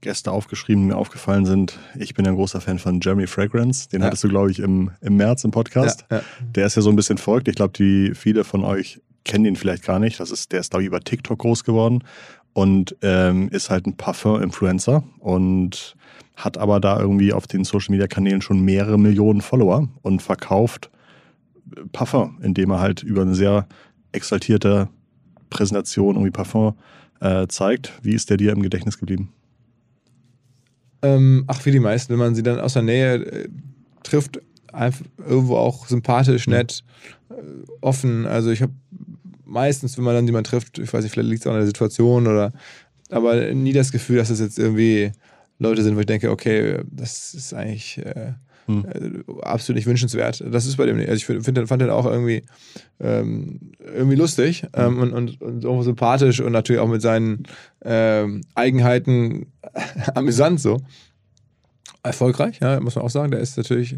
[0.00, 1.78] Gäste aufgeschrieben, die mir aufgefallen sind.
[1.96, 3.88] Ich bin ja ein großer Fan von Jeremy Fragrance.
[3.88, 4.06] Den ja.
[4.06, 6.04] hattest du, glaube ich, im, im März im Podcast.
[6.10, 6.22] Ja, ja.
[6.56, 7.46] Der ist ja so ein bisschen folgt.
[7.46, 10.18] Ich glaube, die viele von euch kennen ihn vielleicht gar nicht.
[10.18, 12.02] Das ist, der ist, glaube ich, über TikTok groß geworden
[12.52, 15.96] und ähm, ist halt ein Parfum-Influencer und
[16.36, 20.90] hat aber da irgendwie auf den Social-Media-Kanälen schon mehrere Millionen Follower und verkauft
[21.92, 23.66] Parfum, indem er halt über eine sehr
[24.12, 24.88] exaltierte
[25.50, 26.74] Präsentation irgendwie Parfum
[27.20, 27.92] äh, zeigt.
[28.02, 29.32] Wie ist der dir im Gedächtnis geblieben?
[31.02, 33.48] Ähm, ach, wie die meisten, wenn man sie dann aus der Nähe äh,
[34.02, 34.40] trifft,
[34.72, 36.84] einfach irgendwo auch sympathisch, nett,
[37.30, 37.34] äh,
[37.80, 38.26] offen.
[38.26, 38.72] Also ich habe
[39.52, 41.66] meistens, wenn man dann jemanden trifft, ich weiß nicht, vielleicht liegt es auch an der
[41.66, 42.52] Situation oder,
[43.10, 45.12] aber nie das Gefühl, dass das jetzt irgendwie
[45.58, 48.32] Leute sind, wo ich denke, okay, das ist eigentlich äh,
[48.66, 48.84] hm.
[48.84, 50.42] Äh, absolut nicht wünschenswert.
[50.46, 51.08] Das ist bei dem nicht.
[51.08, 52.44] Also ich find, fand den auch irgendwie,
[53.00, 57.44] ähm, irgendwie lustig ähm, und, und, und auch sympathisch und natürlich auch mit seinen
[57.84, 59.46] ähm, Eigenheiten
[60.14, 60.80] amüsant so.
[62.04, 63.30] Erfolgreich, ja, muss man auch sagen.
[63.30, 63.96] Der ist natürlich,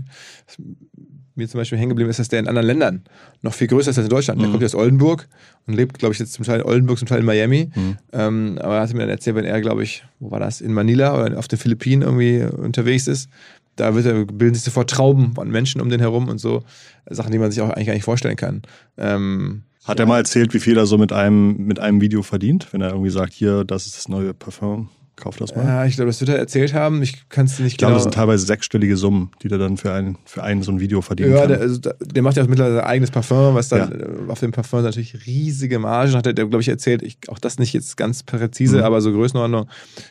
[1.34, 3.04] mir zum Beispiel hängen geblieben ist, dass der in anderen Ländern
[3.42, 4.40] noch viel größer ist als in Deutschland.
[4.40, 4.52] Der mhm.
[4.52, 5.28] kommt ja aus Oldenburg
[5.66, 7.70] und lebt, glaube ich, jetzt zum Teil in Oldenburg, zum Teil in Miami.
[7.74, 7.96] Mhm.
[8.12, 10.72] Ähm, aber er hat mir dann erzählt, wenn er, glaube ich, wo war das, in
[10.72, 13.28] Manila oder auf den Philippinen irgendwie unterwegs ist,
[13.76, 16.62] da wird er, bilden sich sofort Trauben an Menschen um den herum und so.
[17.10, 18.62] Sachen, die man sich auch eigentlich gar nicht vorstellen kann.
[18.96, 20.04] Ähm, Hat ja.
[20.04, 22.90] er mal erzählt, wie viel er so mit einem, mit einem Video verdient, wenn er
[22.90, 24.88] irgendwie sagt, hier, das ist das neue Parfum?
[25.16, 25.64] Kauf das mal.
[25.64, 27.00] Ja, ich glaube, das wird er erzählt haben.
[27.00, 27.90] Ich kann es nicht ich genau.
[27.90, 30.72] Ich glaube, das sind teilweise sechsstellige Summen, die der dann für ein, für ein so
[30.72, 31.30] ein Video verdient.
[31.30, 34.32] Ja, der, also, der, macht ja auch mittlerweile sein eigenes Parfum, was dann ja.
[34.32, 36.26] auf dem Parfum natürlich riesige Margen hat.
[36.26, 38.82] Der, glaube ich, erzählt, ich, auch das nicht jetzt ganz präzise, mhm.
[38.82, 39.68] aber so Größenordnung,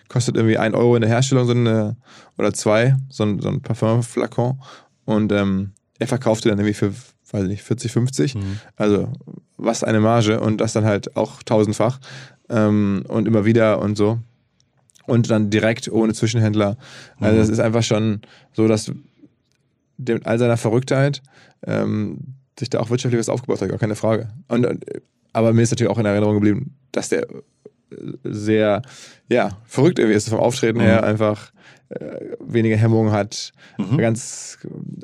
[0.08, 1.98] kostet irgendwie ein Euro in der Herstellung so eine,
[2.38, 4.62] oder zwei, so ein, so ein Parfumflakon.
[5.04, 6.94] Und ähm, er verkaufte dann irgendwie für,
[7.32, 8.36] weiß nicht, 40, 50.
[8.36, 8.60] Mhm.
[8.78, 9.12] Also
[9.58, 12.00] was eine Marge und das dann halt auch tausendfach
[12.50, 14.20] ähm, und immer wieder und so
[15.06, 16.78] und dann direkt ohne Zwischenhändler.
[17.20, 17.54] Also das mhm.
[17.54, 18.22] ist einfach schon
[18.54, 18.92] so, dass
[19.98, 21.22] mit all seiner Verrücktheit
[21.66, 22.20] ähm,
[22.58, 24.30] sich da auch wirtschaftlich was aufgebaut hat, gar keine Frage.
[24.48, 24.68] Und,
[25.34, 27.28] aber mir ist natürlich auch in Erinnerung geblieben, dass der
[28.24, 28.82] sehr
[29.30, 30.84] ja, verrückt irgendwie ist vom Auftreten mhm.
[30.84, 31.52] her, einfach
[31.90, 33.98] äh, weniger Hemmungen hat, mhm.
[33.98, 34.58] ganz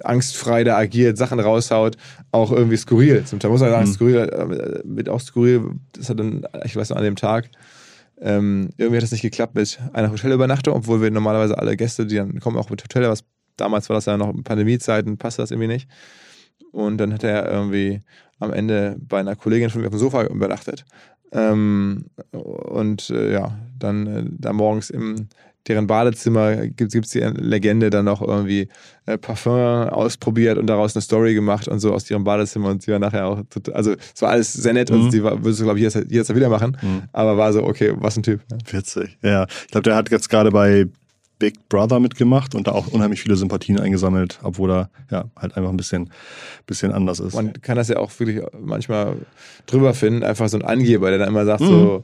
[0.03, 1.97] angstfrei da agiert, Sachen raushaut,
[2.31, 3.23] auch irgendwie skurril.
[3.25, 3.93] Zum Teil muss man sagen, mhm.
[3.93, 7.49] skurril, äh, mit auch skurril, das hat dann, ich weiß noch, an dem Tag,
[8.21, 12.15] ähm, irgendwie hat es nicht geklappt mit einer Hotelübernachtung, obwohl wir normalerweise alle Gäste, die
[12.15, 13.23] dann kommen, auch mit Hotel, was
[13.57, 15.89] damals war das ja noch in Pandemiezeiten, passte das irgendwie nicht.
[16.71, 18.01] Und dann hat er irgendwie
[18.39, 20.85] am Ende bei einer Kollegin von mir auf dem Sofa übernachtet.
[21.31, 25.27] Ähm, und äh, ja, dann äh, da morgens im
[25.69, 28.67] deren Badezimmer gibt es die Legende dann noch irgendwie
[29.05, 32.91] äh, Parfum ausprobiert und daraus eine Story gemacht und so aus ihrem Badezimmer und sie
[32.91, 35.01] war nachher auch, also es war alles sehr nett mhm.
[35.01, 37.03] und sie würde es, glaube ich, jetzt, jetzt wieder machen, mhm.
[37.13, 38.41] aber war so, okay, was ein Typ.
[38.51, 38.57] Ja.
[38.73, 39.45] Witzig, ja.
[39.65, 40.87] Ich glaube, der hat jetzt gerade bei
[41.39, 45.69] Big Brother mitgemacht und da auch unheimlich viele Sympathien eingesammelt, obwohl er ja halt einfach
[45.69, 46.11] ein bisschen,
[46.67, 47.33] bisschen anders ist.
[47.33, 49.15] Man kann das ja auch wirklich manchmal
[49.65, 51.67] drüber finden, einfach so ein Angeber, der dann immer sagt, mhm.
[51.67, 52.03] so,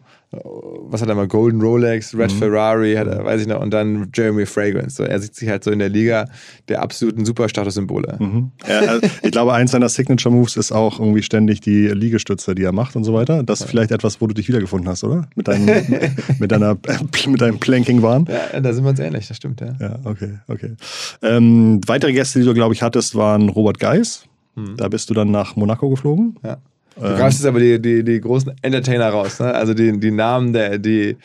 [0.88, 2.38] was hat er mal, Golden Rolex, Red mhm.
[2.38, 4.96] Ferrari, hat er, weiß ich noch, und dann Jeremy Fragrance.
[4.96, 6.26] So, er sieht sich halt so in der Liga
[6.68, 8.18] der absoluten Superstatussymbole.
[8.20, 8.52] Mhm.
[8.68, 12.64] Ja, also ich glaube, eins seiner Signature Moves ist auch irgendwie ständig die Liegestütze, die
[12.64, 13.44] er macht und so weiter.
[13.44, 15.28] Das ist vielleicht etwas, wo du dich wiedergefunden hast, oder?
[15.36, 15.66] Mit, deinem,
[16.40, 16.78] mit, deiner,
[17.28, 18.28] mit deinem Planking-Wahn.
[18.54, 19.76] Ja, da sind wir uns ähnlich, das stimmt, ja.
[19.80, 20.76] Ja, okay, okay.
[21.22, 24.26] Ähm, weitere Gäste, die du, glaube ich, hattest, waren Robert Geis.
[24.56, 24.78] Mhm.
[24.78, 26.38] Da bist du dann nach Monaco geflogen.
[26.44, 26.58] Ja.
[26.96, 29.54] Du ähm, greifst jetzt aber die, die, die großen Entertainer raus, ne?
[29.54, 31.18] Also die, die Namen der, die.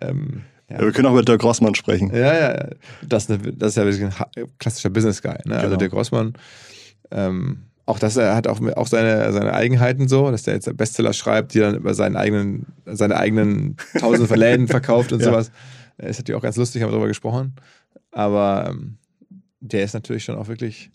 [0.00, 0.76] Ähm, ja.
[0.76, 0.84] ja.
[0.84, 2.10] wir können auch mit Dirk Grossmann sprechen.
[2.14, 2.68] Ja, ja.
[3.06, 5.32] Das, das ist ja wirklich ein klassischer Business Guy.
[5.32, 5.38] Ne?
[5.38, 5.62] Also genau.
[5.62, 6.32] Also Dirk Grossmann.
[7.10, 11.12] Ähm, auch das, er hat auch, auch seine, seine Eigenheiten so, dass der jetzt Bestseller
[11.12, 15.26] schreibt, die dann über seinen eigenen, seine eigenen tausend Verläden verkauft und ja.
[15.26, 15.50] sowas.
[15.98, 17.54] Ist natürlich auch ganz lustig, haben wir darüber gesprochen.
[18.10, 18.96] Aber ähm,
[19.60, 20.90] der ist natürlich schon auch wirklich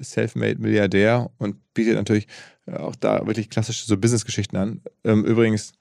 [0.00, 2.26] self-made Milliardär und bietet natürlich
[2.66, 4.80] äh, auch da wirklich klassische so Business-Geschichten an.
[5.04, 5.72] Ähm, übrigens,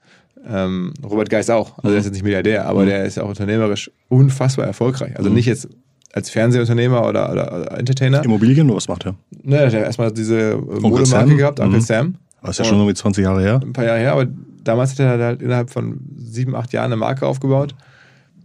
[0.45, 1.77] ähm, Robert Geis auch.
[1.77, 2.87] Also, der ist jetzt nicht Milliardär, aber mhm.
[2.87, 5.17] der ist ja auch unternehmerisch unfassbar erfolgreich.
[5.17, 5.35] Also, mhm.
[5.35, 5.67] nicht jetzt
[6.13, 8.23] als Fernsehunternehmer oder, oder, oder Entertainer.
[8.23, 9.15] Immobilien, was macht er?
[9.41, 11.83] Ne, der hat erstmal diese äh, Modemarke gehabt, Uncle mhm.
[11.83, 12.15] Sam.
[12.41, 13.59] Das ist ja schon irgendwie 20 Jahre her.
[13.63, 14.27] Ein paar Jahre her, aber
[14.63, 17.73] damals hat er halt innerhalb von sieben, acht Jahren eine Marke aufgebaut.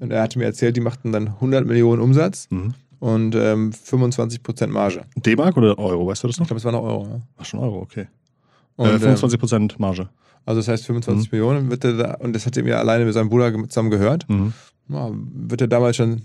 [0.00, 2.48] Und er hatte mir erzählt, die machten dann 100 Millionen Umsatz.
[2.50, 5.02] Mhm und ähm, 25% Marge.
[5.16, 6.44] D-Mark oder Euro, weißt du das noch?
[6.44, 7.06] Ich glaube, es war noch Euro.
[7.06, 7.20] Ja.
[7.36, 8.08] Ach, schon Euro, okay.
[8.76, 10.08] Und, äh, 25% Marge.
[10.44, 11.36] Also das heißt 25 mhm.
[11.36, 14.28] Millionen wird er da, und das hat ihm ja alleine mit seinem Bruder zusammen gehört.
[14.28, 14.52] Mhm.
[14.88, 16.22] Ja, wird er damals schon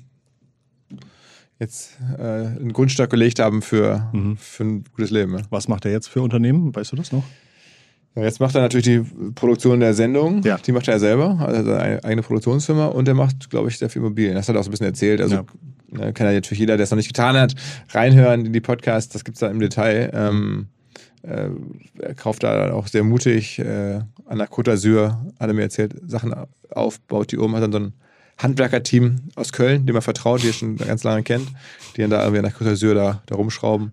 [1.59, 4.37] jetzt äh, einen Grundstock gelegt haben für, mhm.
[4.37, 5.37] für ein gutes Leben.
[5.37, 5.43] Ja.
[5.49, 6.73] Was macht er jetzt für Unternehmen?
[6.73, 7.23] Weißt du das noch?
[8.15, 10.43] Ja, jetzt macht er natürlich die Produktion der Sendung.
[10.43, 10.57] Ja.
[10.57, 12.87] Die macht er selber, also seine eigene Produktionsfirma.
[12.87, 14.35] Und er macht, glaube ich, sehr viel Immobilien.
[14.35, 15.19] Das hat er auch so ein bisschen erzählt.
[15.19, 15.45] Also ja.
[15.89, 17.53] Ne, kann er natürlich jeder, der es noch nicht getan hat,
[17.89, 19.13] reinhören in die Podcasts.
[19.13, 20.11] Das gibt es da im Detail.
[20.13, 20.67] Ähm,
[21.23, 21.49] äh,
[21.99, 25.95] er kauft da auch sehr mutig äh, an der Côte d'Azur, hat er mir erzählt,
[26.05, 26.33] Sachen
[26.71, 27.93] auf, baut die um, hat dann so ein
[28.37, 31.47] Handwerkerteam aus Köln, dem er vertraut, die er schon ganz lange kennt,
[31.95, 33.91] die dann da irgendwie an der Côte d'Azur da, da rumschrauben.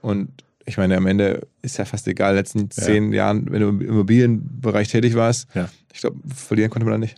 [0.00, 0.30] Und
[0.66, 3.18] ich meine, am Ende ist ja fast egal, in den letzten zehn ja.
[3.18, 5.68] Jahren, wenn du im Immobilienbereich tätig warst, ja.
[5.92, 7.16] ich glaube, verlieren konnte man da nicht.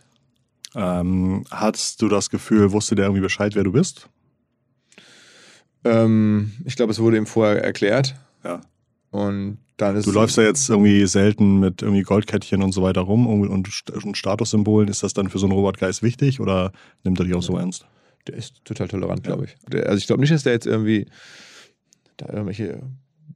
[0.74, 4.08] Ähm, hattest du das Gefühl, wusste der irgendwie Bescheid, wer du bist?
[5.84, 8.14] Ähm, ich glaube, es wurde ihm vorher erklärt.
[8.44, 8.60] Ja.
[9.10, 13.00] Und dann ist du läufst ja jetzt irgendwie selten mit irgendwie Goldkettchen und so weiter
[13.00, 14.88] rum und, und Statussymbolen.
[14.88, 16.72] Ist das dann für so einen Robert Geist wichtig oder
[17.04, 17.86] nimmt er dich auch so ernst?
[18.26, 19.56] Der ist total tolerant, glaube ich.
[19.68, 21.06] Der, also ich glaube nicht, dass der jetzt irgendwie
[22.18, 22.82] da irgendwelche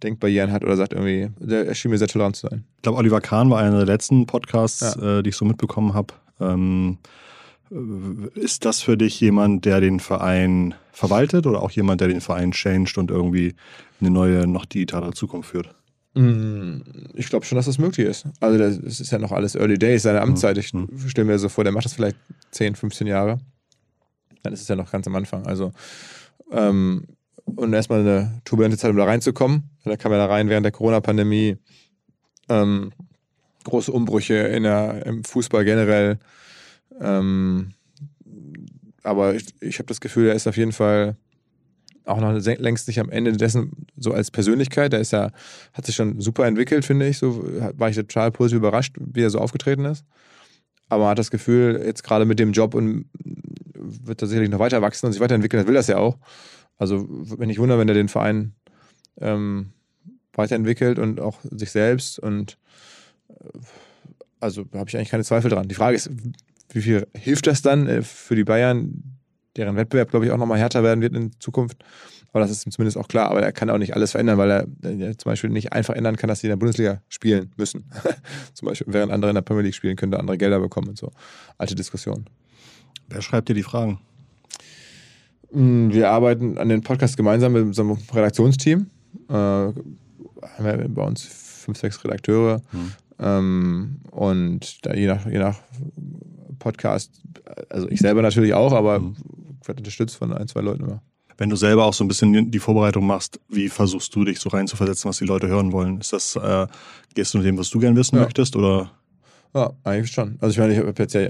[0.03, 2.65] Denkbarrieren hat oder sagt irgendwie, der schien mir sehr tolerant zu sein.
[2.77, 5.19] Ich glaube, Oliver Kahn war einer der letzten Podcasts, ja.
[5.19, 6.15] äh, die ich so mitbekommen habe.
[6.41, 6.99] Ähm,
[8.35, 12.53] ist das für dich jemand, der den Verein verwaltet oder auch jemand, der den Verein
[12.53, 13.55] changed und irgendwie
[14.01, 15.75] eine neue, noch digitale Zukunft führt?
[16.15, 16.81] Mm,
[17.15, 18.27] ich glaube schon, dass das möglich ist.
[18.41, 20.59] Also das ist ja noch alles Early Days, seine Amtszeit.
[20.59, 20.89] Ich mhm.
[21.09, 22.17] stelle mir so vor, der macht das vielleicht
[22.51, 23.39] 10, 15 Jahre.
[24.43, 25.47] Dann ist es ja noch ganz am Anfang.
[25.47, 25.73] Also
[26.51, 27.07] ähm,
[27.45, 29.71] und erstmal eine turbulente Zeit, um da reinzukommen.
[29.85, 31.57] Da kam er da rein während der Corona-Pandemie.
[32.49, 32.93] Ähm,
[33.65, 36.19] große Umbrüche in der, im Fußball generell.
[37.01, 37.73] Ähm,
[39.03, 41.17] aber ich, ich habe das Gefühl, er ist auf jeden Fall
[42.05, 44.93] auch noch längst nicht am Ende dessen so als Persönlichkeit.
[44.93, 45.31] Der ist ja,
[45.73, 47.19] hat sich schon super entwickelt, finde ich.
[47.19, 47.45] So
[47.77, 50.05] war ich total positiv überrascht, wie er so aufgetreten ist.
[50.89, 53.07] Aber man hat das Gefühl, jetzt gerade mit dem Job und
[53.75, 55.61] wird er sicherlich noch weiter wachsen und sich weiterentwickeln.
[55.61, 56.19] Das will das ja auch.
[56.83, 58.55] Also, wenn ich wundere, wenn er den Verein
[59.21, 59.71] ähm,
[60.33, 62.59] weiterentwickelt und auch sich selbst und
[63.29, 63.35] äh,
[64.41, 65.69] also habe ich eigentlich keine Zweifel dran.
[65.69, 66.11] Die Frage ist,
[66.71, 69.17] wie viel hilft das dann äh, für die Bayern,
[69.55, 71.85] deren Wettbewerb, glaube ich, auch nochmal härter werden wird in Zukunft?
[72.33, 73.31] Aber das ist zumindest auch klar.
[73.31, 76.17] Aber er kann auch nicht alles verändern, weil er, er zum Beispiel nicht einfach ändern
[76.17, 77.85] kann, dass sie in der Bundesliga spielen müssen.
[78.55, 80.99] zum Beispiel, während andere in der Premier League spielen können, da andere Gelder bekommen und
[80.99, 81.13] so.
[81.59, 82.25] Alte Diskussion.
[83.09, 84.01] Wer schreibt dir die Fragen?
[85.53, 88.87] Hm, wir arbeiten an den Podcast gemeinsam mit unserem Redaktionsteam.
[89.29, 89.75] Äh, haben
[90.59, 92.63] wir bei uns fünf, sechs Redakteure.
[92.73, 92.93] Mhm.
[93.19, 95.59] Ähm, und da je nach, je nach
[96.59, 97.21] Podcast,
[97.69, 99.17] also ich selber natürlich auch, aber mhm.
[99.65, 101.03] werde unterstützt von ein, zwei Leuten immer.
[101.39, 104.49] Wenn du selber auch so ein bisschen die Vorbereitung machst, wie versuchst du dich so
[104.49, 105.99] reinzuversetzen, was die Leute hören wollen?
[106.01, 106.67] Ist das, äh,
[107.15, 108.23] gehst du mit dem, was du gern wissen ja.
[108.23, 108.91] möchtest oder?
[109.55, 110.39] Ja, eigentlich schon.
[110.41, 111.29] Also ich meine, ich habe jetzt ja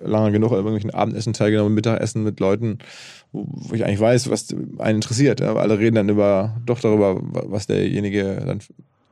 [0.00, 2.78] lange genug an irgendwelchen Abendessen teilgenommen, Mittagessen mit Leuten,
[3.32, 5.42] wo ich eigentlich weiß, was einen interessiert.
[5.42, 8.60] Aber alle reden dann über, doch darüber, was derjenige dann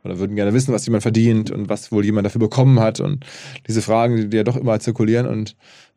[0.05, 3.27] oder würden gerne wissen, was jemand verdient und was wohl jemand dafür bekommen hat und
[3.69, 5.57] diese Fragen, die, die ja doch immer zirkulieren und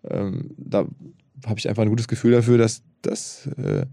[0.09, 0.85] ähm, da
[1.45, 3.85] habe ich einfach ein gutes Gefühl dafür, dass das äh,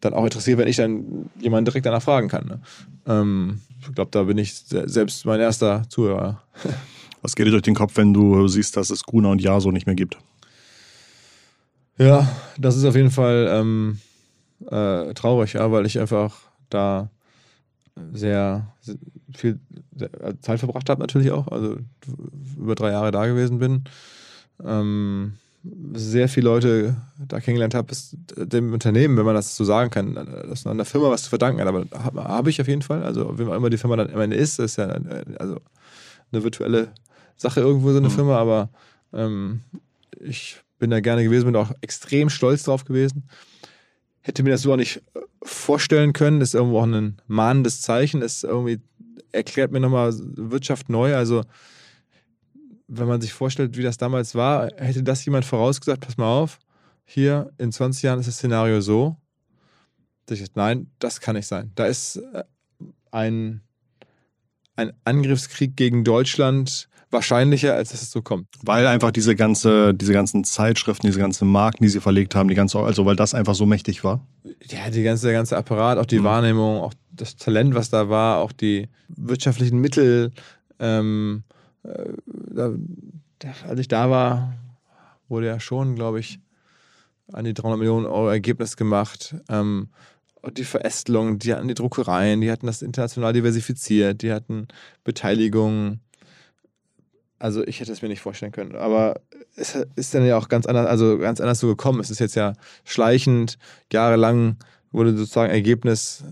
[0.00, 2.46] dann auch interessiert, wenn ich dann jemanden direkt danach fragen kann.
[2.46, 2.60] Ne?
[3.06, 6.42] Ähm, ich glaube, da bin ich selbst mein erster Zuhörer.
[7.22, 9.86] Was geht dir durch den Kopf, wenn du siehst, dass es Gruner und Jaso nicht
[9.86, 10.18] mehr gibt?
[11.98, 13.98] Ja, das ist auf jeden Fall ähm,
[14.70, 16.36] äh, traurig, ja, weil ich einfach
[16.68, 17.10] da
[18.12, 18.72] sehr,
[19.34, 19.60] viel
[20.40, 21.48] Zeit verbracht habe, natürlich auch.
[21.48, 21.76] Also
[22.56, 23.84] über drei Jahre da gewesen bin.
[24.64, 25.34] Ähm,
[25.92, 30.14] sehr viele Leute da kennengelernt habe, ist dem Unternehmen, wenn man das so sagen kann,
[30.14, 31.68] dass man an der Firma was zu verdanken hat.
[31.68, 33.04] Aber habe hab ich auf jeden Fall.
[33.04, 34.86] Also, wie man immer die Firma dann am Ende ist, ist ja
[35.38, 35.60] also
[36.32, 36.88] eine virtuelle
[37.36, 38.12] Sache irgendwo so eine mhm.
[38.12, 38.70] Firma, aber
[39.12, 39.60] ähm,
[40.20, 43.24] ich bin da gerne gewesen, bin auch extrem stolz drauf gewesen.
[44.20, 46.40] Hätte mir das so auch nicht äh, vorstellen können.
[46.40, 48.20] Das ist irgendwo auch ein mahnendes Zeichen.
[48.20, 48.80] Das irgendwie
[49.32, 51.14] erklärt mir nochmal Wirtschaft neu.
[51.14, 51.42] Also,
[52.88, 56.58] wenn man sich vorstellt, wie das damals war, hätte das jemand vorausgesagt, pass mal auf,
[57.04, 59.16] hier in 20 Jahren ist das Szenario so.
[60.26, 61.72] Dass ich, nein, das kann nicht sein.
[61.74, 62.44] Da ist äh,
[63.10, 63.62] ein,
[64.76, 68.46] ein Angriffskrieg gegen Deutschland wahrscheinlicher, als dass es so kommt.
[68.62, 72.54] Weil einfach diese ganze, diese ganzen Zeitschriften, diese ganzen Marken, die sie verlegt haben, die
[72.54, 74.26] ganze, also weil das einfach so mächtig war.
[74.68, 76.24] Ja, die ganze, der ganze Apparat, auch die mhm.
[76.24, 80.32] Wahrnehmung, auch das Talent, was da war, auch die wirtschaftlichen Mittel.
[80.78, 81.44] Ähm,
[81.84, 82.72] äh, da,
[83.68, 84.54] als ich da war,
[85.28, 86.40] wurde ja schon, glaube ich,
[87.32, 89.34] an die 300 Millionen Euro Ergebnis gemacht.
[89.48, 89.88] Ähm,
[90.56, 94.68] die Verästelung, die hatten die Druckereien, die hatten das international diversifiziert, die hatten
[95.04, 96.00] Beteiligung.
[97.42, 98.76] Also ich hätte es mir nicht vorstellen können.
[98.76, 99.20] Aber
[99.56, 101.98] es ist dann ja auch ganz anders, also ganz anders so gekommen.
[101.98, 102.52] Es ist jetzt ja
[102.84, 103.58] schleichend,
[103.92, 104.58] jahrelang
[104.92, 106.22] wurde sozusagen Ergebnis,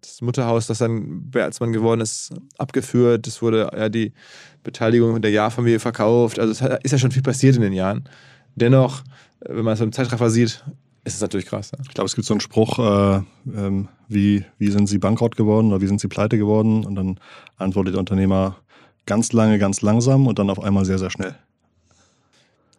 [0.00, 3.26] das Mutterhaus, das dann Bertelsmann geworden ist, abgeführt.
[3.26, 4.14] Es wurde ja die
[4.62, 6.38] Beteiligung der Jahrfamilie verkauft.
[6.38, 8.08] Also es ist ja schon viel passiert in den Jahren.
[8.54, 9.02] Dennoch,
[9.40, 10.64] wenn man es im Zeitraffer sieht,
[11.04, 11.72] ist es natürlich krass.
[11.72, 11.80] Ja.
[11.82, 13.20] Ich glaube, es gibt so einen Spruch, äh,
[13.54, 16.86] ähm, wie, wie sind sie bankrott geworden oder wie sind sie pleite geworden?
[16.86, 17.20] Und dann
[17.58, 18.56] antwortet der Unternehmer
[19.06, 21.34] ganz lange, ganz langsam und dann auf einmal sehr, sehr schnell.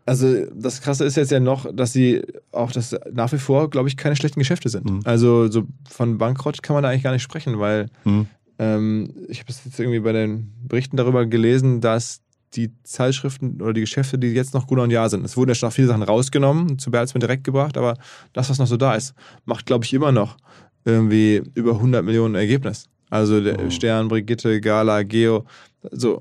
[0.06, 2.22] Also das Krasse ist jetzt ja noch, dass sie
[2.54, 4.90] auch das nach wie vor, glaube ich, keine schlechten Geschäfte sind.
[4.90, 5.02] Mhm.
[5.04, 8.28] Also so von Bankrott kann man da eigentlich gar nicht sprechen, weil mhm.
[8.58, 12.22] ähm, ich habe es jetzt irgendwie bei den Berichten darüber gelesen, dass
[12.54, 15.26] die Zeitschriften oder die Geschäfte, die jetzt noch Gunnar und Jahr sind.
[15.26, 17.98] Es wurden ja schon viele Sachen rausgenommen, zu Bertelsmann direkt gebracht, aber
[18.32, 19.13] das, was noch so da ist,
[19.44, 20.38] macht, glaube ich, immer noch
[20.86, 22.86] irgendwie über 100 Millionen Ergebnis.
[23.10, 23.70] Also der oh.
[23.70, 25.46] Stern, Brigitte, Gala, Geo,
[25.91, 26.19] so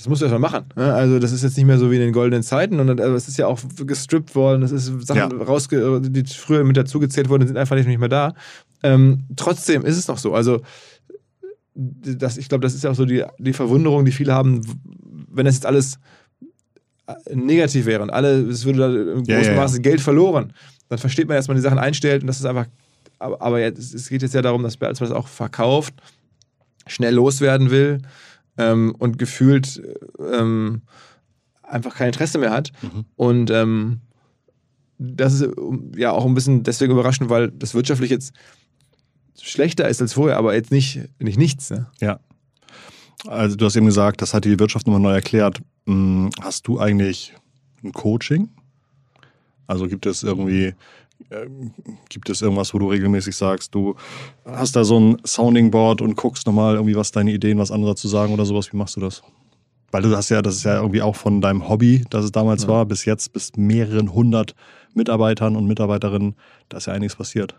[0.00, 0.64] das musst du erstmal machen.
[0.76, 0.94] Ne?
[0.94, 3.28] Also das ist jetzt nicht mehr so wie in den goldenen Zeiten und also es
[3.28, 5.44] ist ja auch gestrippt worden, es ist Sachen ja.
[5.44, 8.32] rausge die früher mit dazugezählt wurden, sind einfach nicht mehr da.
[8.82, 10.32] Ähm, trotzdem ist es noch so.
[10.32, 10.62] Also
[11.74, 14.62] das, ich glaube, das ist ja auch so die, die Verwunderung, die viele haben,
[15.30, 15.98] wenn das jetzt alles
[17.06, 20.54] äh, negativ wäre und alle, es würde da im ja, großen ja, Maße Geld verloren,
[20.88, 22.68] dann versteht man, dass man die Sachen einstellt und das ist einfach,
[23.18, 25.92] aber, aber jetzt, es geht jetzt ja darum, dass Bertelsmann das auch verkauft,
[26.86, 28.00] schnell loswerden will
[28.58, 29.82] ähm, und gefühlt
[30.18, 30.82] ähm,
[31.62, 32.72] einfach kein Interesse mehr hat.
[32.82, 33.04] Mhm.
[33.16, 34.00] Und ähm,
[34.98, 35.50] das ist
[35.96, 38.34] ja auch ein bisschen deswegen überraschend, weil das wirtschaftlich jetzt
[39.40, 41.70] schlechter ist als vorher, aber jetzt nicht, nicht nichts.
[41.70, 41.86] Ne?
[42.00, 42.20] Ja.
[43.26, 45.60] Also du hast eben gesagt, das hat die Wirtschaft nochmal neu erklärt.
[45.86, 47.34] Hm, hast du eigentlich
[47.82, 48.50] ein Coaching?
[49.66, 50.74] Also gibt es irgendwie
[52.08, 53.94] gibt es irgendwas, wo du regelmäßig sagst, du
[54.44, 57.94] hast da so ein Sounding Board und guckst nochmal irgendwie, was deine Ideen, was andere
[57.94, 58.72] zu sagen oder sowas?
[58.72, 59.22] Wie machst du das?
[59.92, 62.62] Weil du hast ja, das ist ja irgendwie auch von deinem Hobby, das es damals
[62.62, 62.68] ja.
[62.68, 64.54] war, bis jetzt, bis mehreren hundert
[64.94, 66.34] Mitarbeitern und Mitarbeiterinnen,
[66.68, 67.54] da ist ja einiges passiert.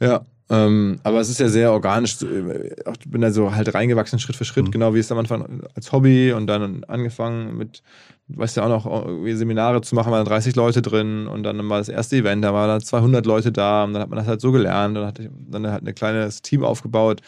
[0.00, 2.18] Ja, ähm, aber es ist ja sehr organisch.
[2.22, 4.70] Ich bin da so halt reingewachsen, Schritt für Schritt, mhm.
[4.70, 7.82] genau wie es am Anfang als Hobby und dann angefangen mit
[8.28, 11.88] weißt ja auch noch, Seminare zu machen, waren 30 Leute drin und dann war das
[11.88, 14.50] erste Event, da waren da 200 Leute da und dann hat man das halt so
[14.50, 14.96] gelernt.
[14.96, 17.20] Dann hat dann halt ein kleines Team aufgebaut,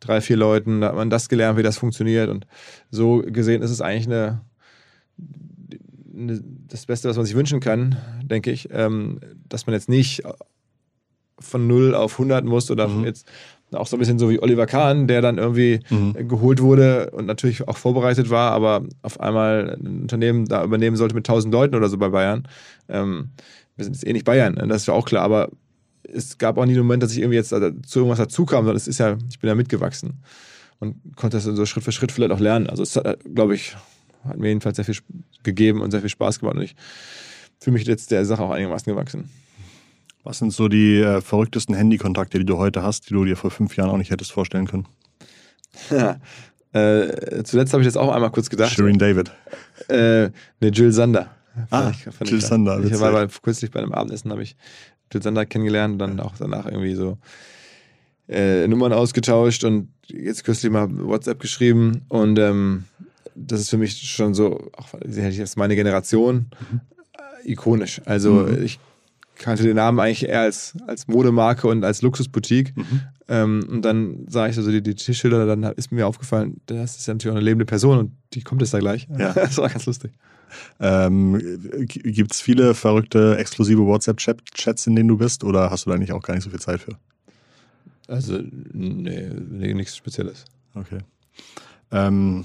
[0.00, 2.46] drei, vier Leuten, da hat man das gelernt, wie das funktioniert und
[2.90, 4.42] so gesehen ist es eigentlich eine,
[6.14, 10.22] eine das Beste, was man sich wünschen kann, denke ich, ähm, dass man jetzt nicht
[11.42, 13.04] von 0 auf 100 muss oder mhm.
[13.04, 13.26] jetzt
[13.72, 16.28] auch so ein bisschen so wie Oliver Kahn, der dann irgendwie mhm.
[16.28, 21.14] geholt wurde und natürlich auch vorbereitet war, aber auf einmal ein Unternehmen da übernehmen sollte
[21.14, 22.46] mit 1000 Leuten oder so bei Bayern.
[22.88, 23.30] Ähm,
[23.76, 24.66] wir sind jetzt eh nicht Bayern, ne?
[24.66, 25.50] das ist ja auch klar, aber
[26.02, 27.54] es gab auch nie den Moment, dass ich irgendwie jetzt zu
[27.98, 30.20] irgendwas dazukam, sondern es ist ja, ich bin ja mitgewachsen
[30.78, 32.68] und konnte das so Schritt für Schritt vielleicht auch lernen.
[32.68, 33.76] Also es hat, glaube ich,
[34.24, 34.96] hat mir jedenfalls sehr viel
[35.42, 36.74] gegeben und sehr viel Spaß gemacht und ich
[37.60, 39.30] fühle mich jetzt der Sache auch einigermaßen gewachsen.
[40.24, 43.50] Was sind so die äh, verrücktesten Handykontakte, die du heute hast, die du dir vor
[43.50, 44.86] fünf Jahren auch nicht hättest vorstellen können?
[45.90, 46.20] Ja,
[46.72, 48.72] äh, zuletzt habe ich das auch einmal kurz gedacht.
[48.72, 49.32] Shirin David.
[49.88, 50.30] Äh,
[50.60, 51.30] ne, Jill Sander.
[51.70, 52.82] Ah, ich, Jill ich Sander.
[52.84, 54.56] Ich war bei, kürzlich bei einem Abendessen, habe ich
[55.12, 57.18] Jill Sander kennengelernt und dann auch danach irgendwie so
[58.28, 62.84] äh, Nummern ausgetauscht und jetzt kürzlich mal WhatsApp geschrieben und ähm,
[63.34, 66.80] das ist für mich schon so, auch sie hätte ich jetzt meine Generation, mhm.
[67.44, 68.00] Äh, ikonisch.
[68.04, 68.62] Also mhm.
[68.62, 68.78] ich
[69.42, 72.76] kannte den Namen eigentlich eher als, als Modemarke und als Luxusboutique.
[72.76, 73.00] Mhm.
[73.28, 77.06] Ähm, und dann sah ich so die, die Tischschilder, dann ist mir aufgefallen, das ist
[77.06, 79.08] ja natürlich auch eine lebende Person und die kommt jetzt da gleich.
[79.18, 79.32] Ja.
[79.34, 80.12] das war ganz lustig.
[80.80, 81.38] Ähm,
[81.86, 86.12] Gibt es viele verrückte, exklusive WhatsApp-Chats, in denen du bist, oder hast du da nicht
[86.12, 86.96] auch gar nicht so viel Zeit für?
[88.08, 88.40] Also,
[88.72, 90.44] nee, nee nichts Spezielles.
[90.74, 90.98] Okay.
[91.90, 92.44] Ähm,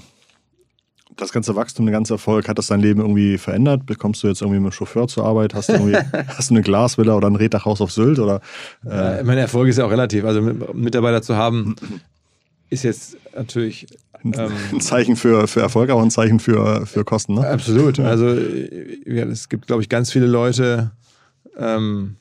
[1.18, 3.86] das ganze Wachstum, der ganze Erfolg, hat das dein Leben irgendwie verändert?
[3.86, 5.52] Bekommst du jetzt irgendwie mit dem Chauffeur zur Arbeit?
[5.52, 5.96] Hast du, irgendwie,
[6.28, 8.18] hast du eine Glasvilla oder ein Reddachhaus auf Sylt?
[8.18, 8.40] Oder,
[8.86, 9.22] äh?
[9.24, 10.24] Mein Erfolg ist ja auch relativ.
[10.24, 11.74] Also Mitarbeiter zu haben,
[12.70, 13.86] ist jetzt natürlich
[14.24, 17.34] ähm, ein Zeichen für, für Erfolg, aber ein Zeichen für, für Kosten.
[17.34, 17.46] Ne?
[17.46, 17.98] Absolut.
[17.98, 20.92] Also ja, es gibt, glaube ich, ganz viele Leute,
[21.58, 22.16] ähm,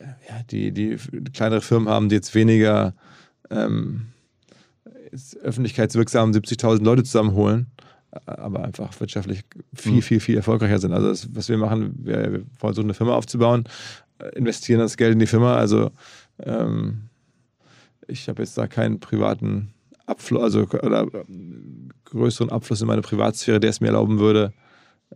[0.00, 0.96] ja, die, die
[1.32, 2.94] kleinere Firmen haben, die jetzt weniger
[3.50, 4.06] ähm,
[5.42, 7.70] öffentlichkeitswirksam 70.000 Leute zusammenholen,
[8.26, 9.42] aber einfach wirtschaftlich
[9.74, 10.02] viel, mhm.
[10.02, 10.92] viel, viel erfolgreicher sind.
[10.92, 13.64] Also das, was wir machen, wir, wir versuchen eine Firma aufzubauen,
[14.34, 15.56] investieren das Geld in die Firma.
[15.56, 15.90] Also
[16.42, 17.08] ähm,
[18.06, 19.72] ich habe jetzt da keinen privaten
[20.06, 21.06] Abfluss, also oder
[22.04, 24.52] größeren Abfluss in meine Privatsphäre, der es mir erlauben würde,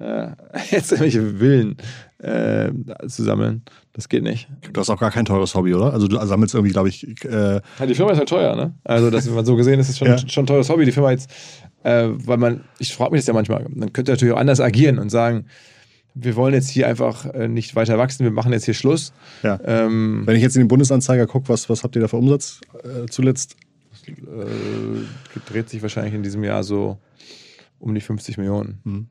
[0.00, 0.28] äh,
[0.70, 1.76] jetzt irgendwelche Villen
[2.18, 2.70] äh,
[3.06, 3.62] zu sammeln.
[3.92, 4.48] Das geht nicht.
[4.72, 5.92] Du hast auch gar kein teures Hobby, oder?
[5.92, 7.06] Also du sammelst irgendwie, glaube ich.
[7.24, 8.74] Äh ja, die Firma ist halt teuer, ne?
[8.84, 10.18] Also, das, wenn man so gesehen ist, ist schon, ja.
[10.18, 10.84] schon ein teures Hobby.
[10.84, 11.30] Die Firma jetzt,
[11.82, 14.98] äh, weil man, ich frage mich das ja manchmal, man könnte natürlich auch anders agieren
[14.98, 15.46] und sagen,
[16.14, 19.12] wir wollen jetzt hier einfach äh, nicht weiter wachsen, wir machen jetzt hier Schluss.
[19.42, 19.58] Ja.
[19.64, 22.60] Ähm, Wenn ich jetzt in den Bundesanzeiger gucke, was, was habt ihr da für Umsatz
[22.84, 23.56] äh, zuletzt?
[24.06, 24.12] Äh,
[25.46, 26.98] dreht sich wahrscheinlich in diesem Jahr so
[27.80, 28.80] um die 50 Millionen.
[28.84, 29.06] Mhm.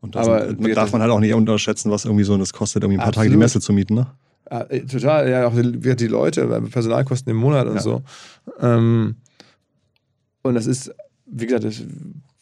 [0.00, 2.82] Und das Aber sind, darf man halt auch nicht unterschätzen, was irgendwie so das kostet,
[2.82, 3.24] irgendwie ein paar absolut.
[3.24, 4.06] Tage die Messe zu mieten, ne?
[4.50, 7.80] Ja, äh, total, ja, auch die, die Leute, Personalkosten im Monat und ja.
[7.80, 8.02] so.
[8.60, 9.16] Ähm,
[10.42, 10.94] und das ist,
[11.26, 11.82] wie gesagt, das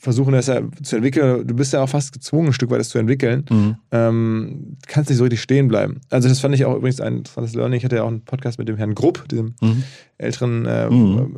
[0.03, 1.47] versuchen das ja zu entwickeln.
[1.47, 3.45] Du bist ja auch fast gezwungen, ein Stück weit das zu entwickeln.
[3.49, 3.77] Mhm.
[3.93, 6.01] Ähm, kannst nicht so richtig stehen bleiben.
[6.11, 7.79] Also das fand ich auch übrigens ein interessantes Learning.
[7.79, 9.85] Ich hatte ja auch einen Podcast mit dem Herrn Grupp, dem mhm.
[10.19, 11.37] älteren äh, mhm.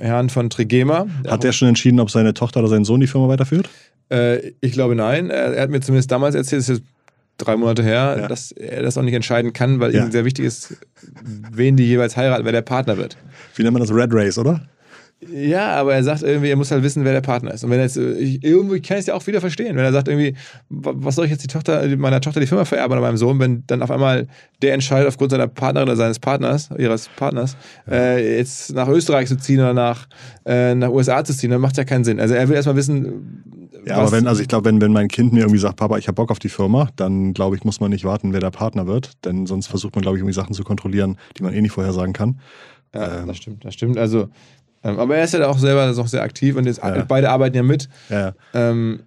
[0.00, 1.06] Herrn von Trigema.
[1.28, 3.70] Hat der schon entschieden, ob seine Tochter oder sein Sohn die Firma weiterführt?
[4.10, 5.30] Äh, ich glaube nein.
[5.30, 6.88] Er, er, hat mir zumindest damals erzählt, das ist jetzt
[7.38, 8.28] drei Monate her, ja.
[8.28, 10.04] dass er das auch nicht entscheiden kann, weil ja.
[10.04, 10.76] ihm sehr wichtig ist,
[11.22, 13.16] wen die jeweils heiraten, wer der Partner wird.
[13.54, 13.92] Wie nennt man das?
[13.92, 14.68] Red Race, oder?
[15.28, 17.62] Ja, aber er sagt irgendwie, er muss halt wissen, wer der Partner ist.
[17.62, 19.92] Und wenn er jetzt, ich, irgendwie kann ich es ja auch wieder verstehen, wenn er
[19.92, 20.34] sagt irgendwie,
[20.70, 23.62] was soll ich jetzt die Tochter, meiner Tochter die Firma vererben oder meinem Sohn, wenn
[23.66, 24.28] dann auf einmal
[24.62, 29.36] der entscheidet, aufgrund seiner Partnerin oder seines Partners, ihres Partners, äh, jetzt nach Österreich zu
[29.36, 30.08] ziehen oder nach,
[30.46, 32.18] äh, nach USA zu ziehen, dann macht es ja keinen Sinn.
[32.18, 33.44] Also er will erstmal wissen,
[33.86, 36.06] ja, aber wenn, also ich glaube, wenn, wenn mein Kind mir irgendwie sagt, Papa, ich
[36.06, 38.86] habe Bock auf die Firma, dann glaube ich, muss man nicht warten, wer der Partner
[38.86, 39.12] wird.
[39.24, 42.12] Denn sonst versucht man, glaube ich, irgendwie Sachen zu kontrollieren, die man eh nicht vorhersagen
[42.12, 42.40] kann.
[42.94, 43.98] Ja, ähm, das stimmt, das stimmt.
[43.98, 44.28] Also
[44.82, 47.04] aber er ist ja auch selber auch sehr aktiv und jetzt, ja.
[47.06, 47.88] beide arbeiten ja mit.
[48.08, 48.32] Ja.
[48.54, 49.00] Ähm,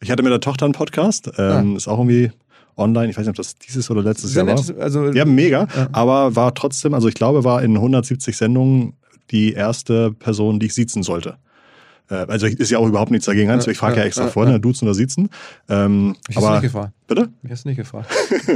[0.00, 1.76] ich hatte mit der Tochter einen Podcast, ähm, ah.
[1.76, 2.30] ist auch irgendwie
[2.76, 3.10] online.
[3.10, 4.82] Ich weiß nicht, ob das dieses oder letztes sehr Jahr war.
[4.82, 5.66] also, ja, mega.
[5.76, 5.88] Ja.
[5.92, 8.94] Aber war trotzdem, also ich glaube, war in 170 Sendungen
[9.30, 11.36] die erste Person, die ich siezen sollte.
[12.10, 13.48] Äh, also ist ja auch überhaupt nichts dagegen.
[13.48, 14.60] Ja, ich frage ja, ja, extra ja, vor, ne?
[14.60, 15.30] duzen oder siezen.
[15.68, 16.92] Ähm, ich aber, nicht gefragt.
[17.06, 17.28] Bitte?
[17.42, 18.10] Ich hast nicht gefragt.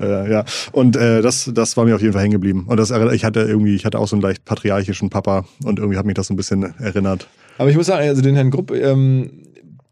[0.00, 2.64] äh, ja, und äh, das, das war mir auf jeden Fall hängen geblieben.
[2.66, 5.98] Und das, ich hatte irgendwie, ich hatte auch so einen leicht patriarchischen Papa und irgendwie
[5.98, 7.28] hat mich das so ein bisschen erinnert.
[7.58, 9.30] Aber ich muss sagen, also den Herrn Grupp, ähm,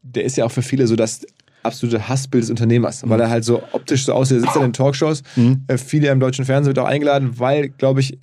[0.03, 1.27] der ist ja auch für viele so das
[1.63, 3.11] absolute Hassbild des Unternehmers, mhm.
[3.11, 4.39] weil er halt so optisch so aussieht.
[4.39, 5.23] Er sitzt in den Talkshows.
[5.35, 5.65] Mhm.
[5.67, 8.19] Äh, viele im deutschen Fernsehen wird auch eingeladen, weil, glaube ich,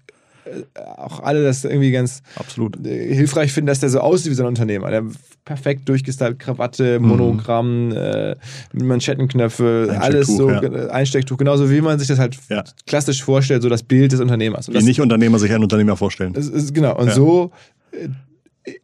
[0.98, 2.86] auch alle das irgendwie ganz Absolut.
[2.86, 4.90] Äh, hilfreich finden, dass der so aussieht wie so ein Unternehmer.
[4.90, 5.04] Der
[5.46, 7.08] perfekt durchgestylt, Krawatte, mhm.
[7.08, 7.96] Monogramm, mhm.
[7.96, 8.36] äh,
[8.74, 10.62] Manschettenknöpfe, alles so, ja.
[10.90, 12.64] Einstecktuch, genauso wie man sich das halt ja.
[12.86, 14.68] klassisch vorstellt, so das Bild des Unternehmers.
[14.68, 16.34] Und wie nicht Unternehmer sich einen Unternehmer vorstellen.
[16.36, 17.14] Ist, genau, und ja.
[17.14, 17.52] so
[17.92, 18.10] äh,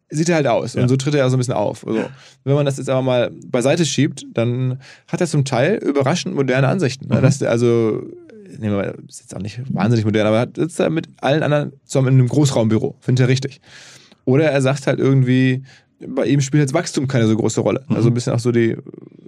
[0.10, 1.88] sieht er halt aus und so tritt er so ein bisschen auf.
[1.88, 2.04] Also,
[2.44, 6.68] wenn man das jetzt aber mal beiseite schiebt, dann hat er zum Teil überraschend moderne
[6.68, 7.08] Ansichten.
[7.08, 7.18] Ne?
[7.18, 7.22] Mhm.
[7.22, 8.04] Dass der also
[8.58, 11.44] nehmen wir mal, ist jetzt auch nicht wahnsinnig modern, aber er sitzt da mit allen
[11.44, 12.96] anderen zusammen in einem Großraumbüro.
[13.00, 13.62] Findet er richtig.
[14.26, 15.64] Oder er sagt halt irgendwie,
[16.08, 17.84] bei ihm spielt jetzt Wachstum keine so große Rolle.
[17.88, 17.96] Mhm.
[17.96, 18.78] Also ein bisschen auch so die,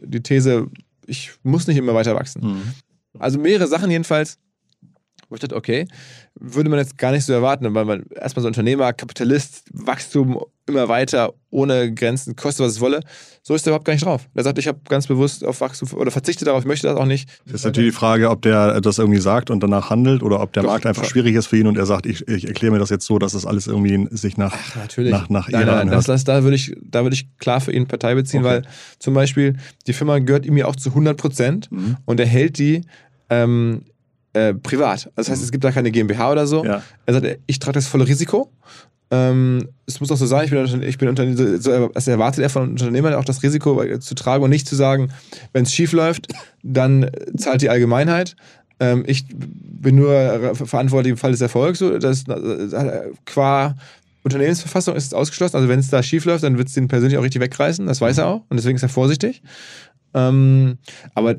[0.03, 0.67] die These,
[1.05, 2.41] ich muss nicht immer weiter wachsen.
[2.43, 2.61] Mhm.
[3.19, 4.37] Also mehrere Sachen jedenfalls,
[5.31, 5.87] wo ich dachte, okay,
[6.37, 10.89] würde man jetzt gar nicht so erwarten, weil man erstmal so Unternehmer, Kapitalist, Wachstum immer
[10.89, 12.99] weiter, ohne Grenzen, koste was es wolle.
[13.41, 14.27] So ist er überhaupt gar nicht drauf.
[14.35, 17.05] Er sagt, ich habe ganz bewusst auf Wachstum oder verzichte darauf, ich möchte das auch
[17.05, 17.29] nicht.
[17.45, 20.51] Das ist natürlich die Frage, ob der das irgendwie sagt und danach handelt oder ob
[20.51, 22.79] der Doch, Markt einfach schwierig ist für ihn und er sagt, ich, ich erkläre mir
[22.79, 25.11] das jetzt so, dass das alles irgendwie sich nach, Ach, natürlich.
[25.11, 28.15] nach, nach nein, nein, das, das, Da würde ich, da ich klar für ihn Partei
[28.15, 28.55] beziehen, okay.
[28.55, 28.61] weil
[28.99, 29.55] zum Beispiel
[29.87, 31.95] die Firma gehört ihm ja auch zu 100 Prozent mhm.
[32.03, 32.81] und er hält die
[33.29, 33.85] ähm,
[34.33, 35.11] äh, privat.
[35.15, 36.63] Das heißt, es gibt da keine GmbH oder so.
[36.63, 36.83] Ja.
[37.05, 38.49] Er sagt, ich trage das volle Risiko.
[39.11, 42.49] Ähm, es muss auch so sein, ich bin, ich bin Unternehmer, so, also erwartet er
[42.49, 45.11] von Unternehmern auch das Risiko zu tragen und nicht zu sagen,
[45.51, 46.27] wenn es schief läuft,
[46.63, 48.37] dann zahlt die Allgemeinheit.
[48.79, 51.79] Ähm, ich bin nur verantwortlich im Fall des Erfolgs.
[51.79, 53.75] So, das, äh, qua
[54.23, 55.57] Unternehmensverfassung ist es ausgeschlossen.
[55.57, 57.85] Also wenn es da schief läuft, dann wird es den persönlich auch richtig wegreißen.
[57.87, 59.41] Das weiß er auch und deswegen ist er vorsichtig.
[60.13, 60.77] Ähm,
[61.15, 61.35] aber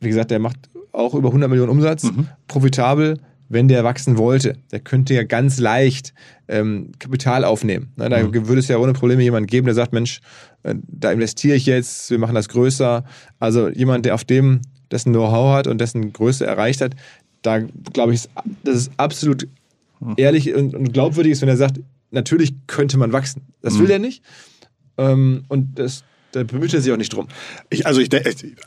[0.00, 2.28] wie gesagt, der macht auch über 100 Millionen Umsatz, mhm.
[2.48, 4.56] profitabel, wenn der wachsen wollte.
[4.70, 6.14] Der könnte ja ganz leicht
[6.48, 7.92] ähm, Kapital aufnehmen.
[7.96, 8.48] Ne, da mhm.
[8.48, 10.20] würde es ja ohne Probleme jemanden geben, der sagt, Mensch,
[10.62, 13.04] äh, da investiere ich jetzt, wir machen das größer.
[13.38, 16.94] Also jemand, der auf dem dessen Know-how hat und dessen Größe erreicht hat,
[17.42, 18.28] da glaube ich,
[18.64, 19.48] dass es absolut
[20.00, 20.14] mhm.
[20.16, 23.42] ehrlich und, glaubwürdig ist, wenn er sagt, natürlich könnte man wachsen.
[23.60, 23.90] Das will mhm.
[23.90, 24.22] er nicht.
[24.98, 27.28] Ähm, und das, da bemüht er sich auch nicht drum.
[27.70, 28.10] Ich, also ich,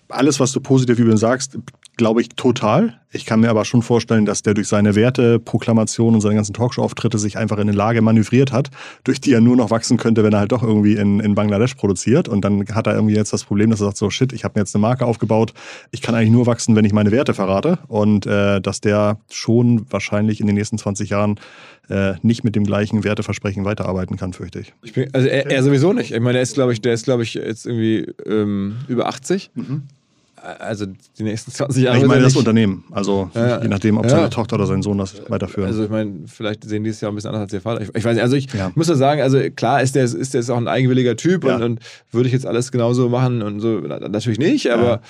[0.09, 1.57] alles, was du positiv über ihn sagst,
[1.97, 2.99] glaube ich total.
[3.11, 7.17] Ich kann mir aber schon vorstellen, dass der durch seine Werteproklamation und seine ganzen Talkshow-Auftritte
[7.17, 8.71] sich einfach in eine Lage manövriert hat,
[9.05, 11.75] durch die er nur noch wachsen könnte, wenn er halt doch irgendwie in, in Bangladesch
[11.75, 12.27] produziert.
[12.27, 14.59] Und dann hat er irgendwie jetzt das Problem, dass er sagt, so shit, ich habe
[14.59, 15.53] mir jetzt eine Marke aufgebaut,
[15.91, 17.79] ich kann eigentlich nur wachsen, wenn ich meine Werte verrate.
[17.87, 21.39] Und äh, dass der schon wahrscheinlich in den nächsten 20 Jahren
[21.89, 24.73] äh, nicht mit dem gleichen Werteversprechen weiterarbeiten kann, fürchte ich.
[24.83, 26.11] ich bin, also er, er, sowieso nicht.
[26.11, 29.51] Ich meine, er ist, glaube ich, der ist, glaube ich, jetzt irgendwie ähm, über 80.
[29.55, 29.83] Mhm
[30.45, 30.85] also
[31.17, 31.97] die nächsten 20 Jahre.
[31.97, 32.83] Ich meine das Unternehmen.
[32.91, 34.11] Also ja, je nachdem, ob ja.
[34.11, 35.67] seine Tochter oder sein Sohn das weiterführen.
[35.67, 37.81] Also ich meine, vielleicht sehen die es ja auch ein bisschen anders als ihr Vater.
[37.81, 38.71] Ich, ich weiß nicht, also ich ja.
[38.75, 41.61] muss ja sagen, also klar ist der, ist der ist auch ein eigenwilliger Typ und,
[41.61, 41.79] und,
[42.11, 45.01] würde ich jetzt alles genauso machen und so, natürlich nicht, aber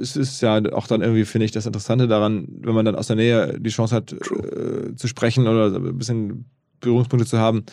[0.00, 3.08] es ist ja auch dann irgendwie, finde ich, das Interessante daran, wenn man dann aus
[3.08, 6.44] der Nähe die Chance hat äh, zu sprechen oder ein bisschen
[6.80, 7.64] Berührungspunkte zu haben,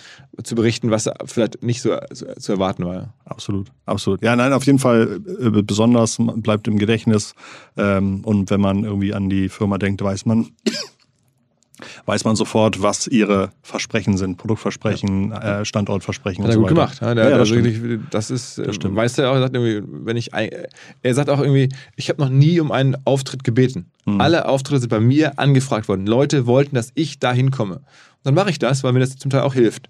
[0.44, 3.14] zu berichten, was vielleicht nicht so, so zu erwarten war.
[3.26, 4.22] Absolut, absolut.
[4.22, 7.34] Ja, nein, auf jeden Fall äh, besonders bleibt im Gedächtnis.
[7.78, 10.48] Ähm, und wenn man irgendwie an die Firma denkt, weiß man,
[12.06, 15.62] weiß man sofort, was ihre Versprechen sind, Produktversprechen, ja.
[15.62, 16.82] äh, Standortversprechen hat und so weiter.
[16.82, 17.02] Hat er gut gemacht.
[17.02, 18.96] Ja, der, ja, das, wirklich, das ist, das stimmt.
[18.96, 22.30] weißt du ja auch, er sagt wenn ich, er sagt auch irgendwie, ich habe noch
[22.30, 23.88] nie um einen Auftritt gebeten.
[24.06, 24.22] Mhm.
[24.22, 26.06] Alle Auftritte sind bei mir angefragt worden.
[26.06, 27.82] Leute wollten, dass ich da hinkomme
[28.26, 29.90] dann mache ich das, weil mir das zum Teil auch hilft.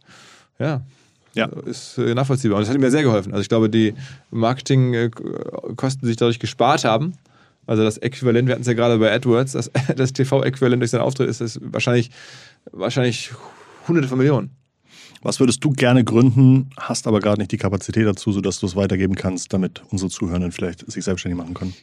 [0.60, 0.82] Ja.
[1.34, 1.48] Ja.
[1.66, 2.58] Ist äh, nachvollziehbar.
[2.58, 3.34] Und das hat mir sehr geholfen.
[3.34, 3.94] Also ich glaube, die
[4.32, 7.14] Marketingkosten, die sich dadurch gespart haben,
[7.66, 11.02] also das Äquivalent, wir hatten es ja gerade bei AdWords, das, das TV-Äquivalent durch seinen
[11.02, 12.12] Auftritt ist das wahrscheinlich,
[12.72, 13.32] wahrscheinlich
[13.88, 14.52] hunderte von Millionen.
[15.22, 18.76] Was würdest du gerne gründen, hast aber gerade nicht die Kapazität dazu, sodass du es
[18.76, 21.74] weitergeben kannst, damit unsere Zuhörenden vielleicht sich selbstständig machen können?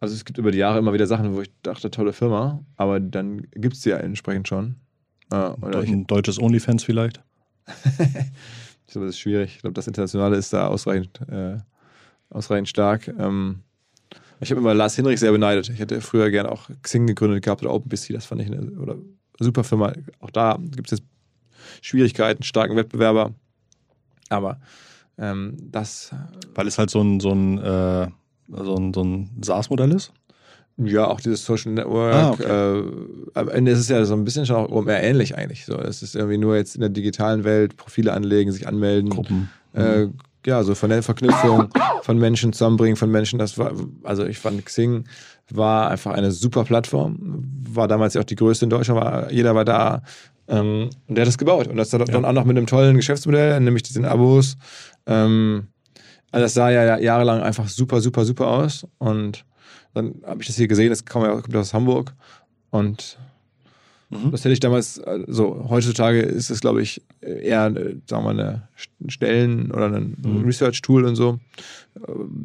[0.00, 3.00] Also es gibt über die Jahre immer wieder Sachen, wo ich dachte, tolle Firma, aber
[3.00, 4.76] dann gibt es sie ja entsprechend schon.
[5.32, 7.22] Äh, Ein deutsches OnlyFans vielleicht?
[7.66, 9.56] ich glaube, das ist schwierig.
[9.56, 11.56] Ich glaube, das Internationale ist da ausreichend, äh,
[12.30, 13.08] ausreichend stark.
[13.18, 13.60] Ähm,
[14.40, 15.68] ich habe immer Lars Hinrich sehr beneidet.
[15.70, 18.96] Ich hätte früher gerne auch Xing gegründet gehabt oder OpenBC, das fand ich eine oder
[19.40, 19.92] super Firma.
[20.20, 21.08] Auch da gibt es jetzt
[21.80, 23.32] Schwierigkeiten, starken Wettbewerber.
[24.28, 24.60] Aber
[25.18, 26.14] ähm, das.
[26.54, 28.08] Weil es halt so ein, so ein äh
[28.48, 30.12] so ein, so ein SaaS-Modell ist?
[30.78, 32.14] Ja, auch dieses Social Network.
[32.14, 32.44] Ah, okay.
[32.44, 32.84] äh,
[33.34, 35.64] am Ende ist es ja so ein bisschen schon auch eher ähnlich eigentlich.
[35.64, 39.08] So, es ist irgendwie nur jetzt in der digitalen Welt Profile anlegen, sich anmelden.
[39.08, 39.48] Gruppen.
[39.72, 40.08] Äh,
[40.44, 41.68] ja, so von der Verknüpfung
[42.02, 43.38] von Menschen zusammenbringen, von Menschen.
[43.38, 43.72] Das war,
[44.04, 45.04] also ich fand Xing
[45.50, 47.44] war einfach eine super Plattform.
[47.68, 50.02] War damals ja auch die größte in Deutschland, war, jeder war da.
[50.48, 51.68] Ähm, und der hat das gebaut.
[51.68, 52.24] Und das dann ja.
[52.24, 54.56] auch noch mit einem tollen Geschäftsmodell, nämlich diesen Abos.
[55.06, 55.68] Ähm,
[56.32, 58.86] also das sah ja jahrelang einfach super, super, super aus.
[58.98, 59.44] Und
[59.94, 62.14] dann habe ich das hier gesehen, das kommt, aus Hamburg.
[62.70, 63.18] Und
[64.10, 64.30] mhm.
[64.32, 68.68] das hätte ich damals, also heutzutage ist es, glaube ich, eher, sagen wir mal, eine
[69.08, 70.44] Stellen- oder ein mhm.
[70.44, 71.38] Research-Tool und so.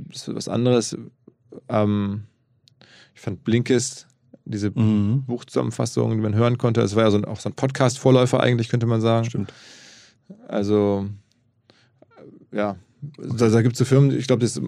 [0.10, 0.98] Das ist was anderes.
[1.68, 2.24] Ähm,
[3.14, 4.08] ich fand Blinkist,
[4.46, 5.24] diese mhm.
[5.26, 8.70] Buchzusammenfassung, die man hören konnte, das war ja so ein, auch so ein Podcast-Vorläufer eigentlich,
[8.70, 9.26] könnte man sagen.
[9.26, 9.54] Stimmt.
[10.48, 11.10] Also,
[12.52, 14.62] ja, da, da gibt es so Firmen, ich glaube, das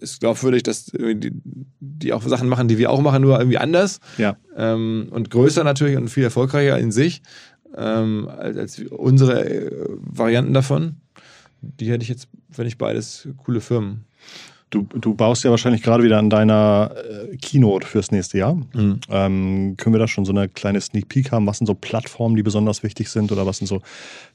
[0.00, 1.32] ist glaubwürdig, dass die,
[1.80, 4.00] die, auch Sachen machen, die wir auch machen, nur irgendwie anders.
[4.18, 4.36] Ja.
[4.56, 7.22] Ähm, und größer natürlich und viel erfolgreicher in sich
[7.76, 10.96] ähm, als, als, unsere äh, Varianten davon.
[11.60, 14.04] Die hätte ich jetzt, wenn ich beides coole Firmen.
[14.72, 18.54] Du, du baust ja wahrscheinlich gerade wieder an deiner äh, Keynote fürs nächste Jahr.
[18.54, 19.00] Mhm.
[19.10, 21.46] Ähm, können wir da schon so eine kleine Sneak Peek haben?
[21.46, 23.82] Was sind so Plattformen, die besonders wichtig sind oder was sind so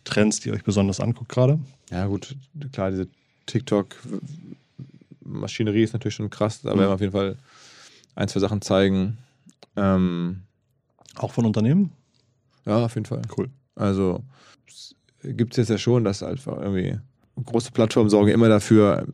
[0.03, 1.57] Trends, die ihr euch besonders anguckt gerade?
[1.89, 2.35] Ja, gut,
[2.71, 3.07] klar, diese
[3.47, 6.61] TikTok-Maschinerie ist natürlich schon krass.
[6.61, 6.79] Da mhm.
[6.79, 7.37] werden wir auf jeden Fall
[8.13, 9.17] ein, zwei Sachen zeigen.
[9.75, 10.43] Ähm,
[11.15, 11.93] Auch von Unternehmen?
[12.67, 13.23] Ja, auf jeden Fall.
[13.35, 13.49] Cool.
[13.73, 14.23] Also
[15.23, 16.99] gibt es jetzt ja schon, dass einfach irgendwie
[17.43, 19.07] große Plattformen sorgen immer dafür,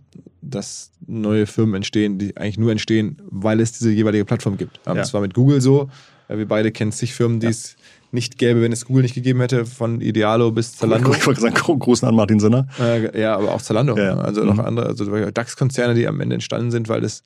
[0.49, 4.79] dass neue Firmen entstehen, die eigentlich nur entstehen, weil es diese jeweilige Plattform gibt.
[4.85, 5.01] Ähm, ja.
[5.01, 5.89] Das war mit Google so.
[6.27, 7.51] Wir beide kennen zig Firmen, die ja.
[7.51, 7.75] es
[8.11, 11.13] nicht gäbe, wenn es Google nicht gegeben hätte, von Idealo bis Zalando.
[11.13, 12.67] Ich wollte sagen, großen an Martin Sinner.
[12.79, 13.97] Äh, ja, aber auch Zalando.
[13.97, 14.47] Ja, Also mhm.
[14.47, 17.23] noch andere, also DAX-Konzerne, die am Ende entstanden sind, weil es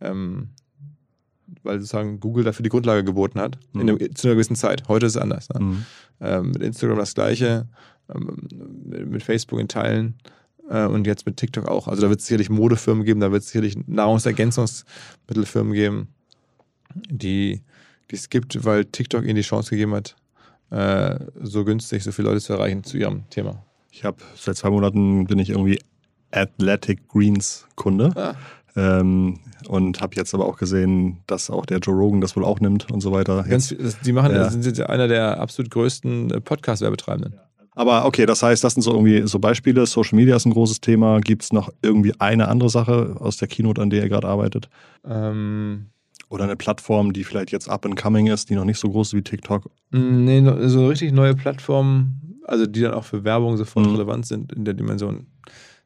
[0.00, 0.50] ähm,
[1.62, 3.80] weil sozusagen Google dafür die Grundlage geboten hat, mhm.
[3.80, 4.88] einem, zu einer gewissen Zeit.
[4.88, 5.48] Heute ist es anders.
[5.50, 5.60] Ne?
[5.60, 5.86] Mhm.
[6.20, 7.68] Ähm, mit Instagram das gleiche,
[8.14, 8.48] ähm,
[9.06, 10.37] mit Facebook in Teilen äh,
[10.68, 11.88] und jetzt mit TikTok auch.
[11.88, 16.08] Also da wird es sicherlich Modefirmen geben, da wird es sicherlich Nahrungsergänzungsmittelfirmen geben,
[17.08, 17.62] die
[18.10, 20.16] es gibt, weil TikTok ihnen die Chance gegeben hat,
[20.70, 23.64] äh, so günstig so viele Leute zu erreichen zu ihrem Thema.
[23.90, 25.80] Ich habe seit zwei Monaten bin ich irgendwie
[26.30, 28.12] Athletic Greens Kunde.
[28.16, 28.34] Ah.
[28.76, 32.60] Ähm, und habe jetzt aber auch gesehen, dass auch der Joe Rogan das wohl auch
[32.60, 33.42] nimmt und so weiter.
[33.42, 34.48] Ganz, die machen, ja.
[34.50, 37.40] sind einer der absolut größten äh, Podcast-Werbetreibenden.
[37.78, 39.86] Aber okay, das heißt, das sind so irgendwie so Beispiele.
[39.86, 41.20] Social Media ist ein großes Thema.
[41.20, 44.68] Gibt es noch irgendwie eine andere Sache aus der Keynote, an der ihr gerade arbeitet?
[45.06, 45.86] Ähm,
[46.28, 49.08] Oder eine Plattform, die vielleicht jetzt up and coming ist, die noch nicht so groß
[49.08, 49.70] ist wie TikTok?
[49.92, 53.92] nee, no- so richtig neue Plattformen, also die dann auch für Werbung sofort Mhm.
[53.92, 55.26] relevant sind in der Dimension,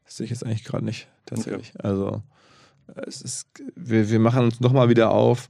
[0.04, 1.72] das sehe ich jetzt eigentlich gerade nicht, tatsächlich.
[1.78, 2.22] Also
[3.06, 5.48] es ist, wir, wir machen uns nochmal wieder auf,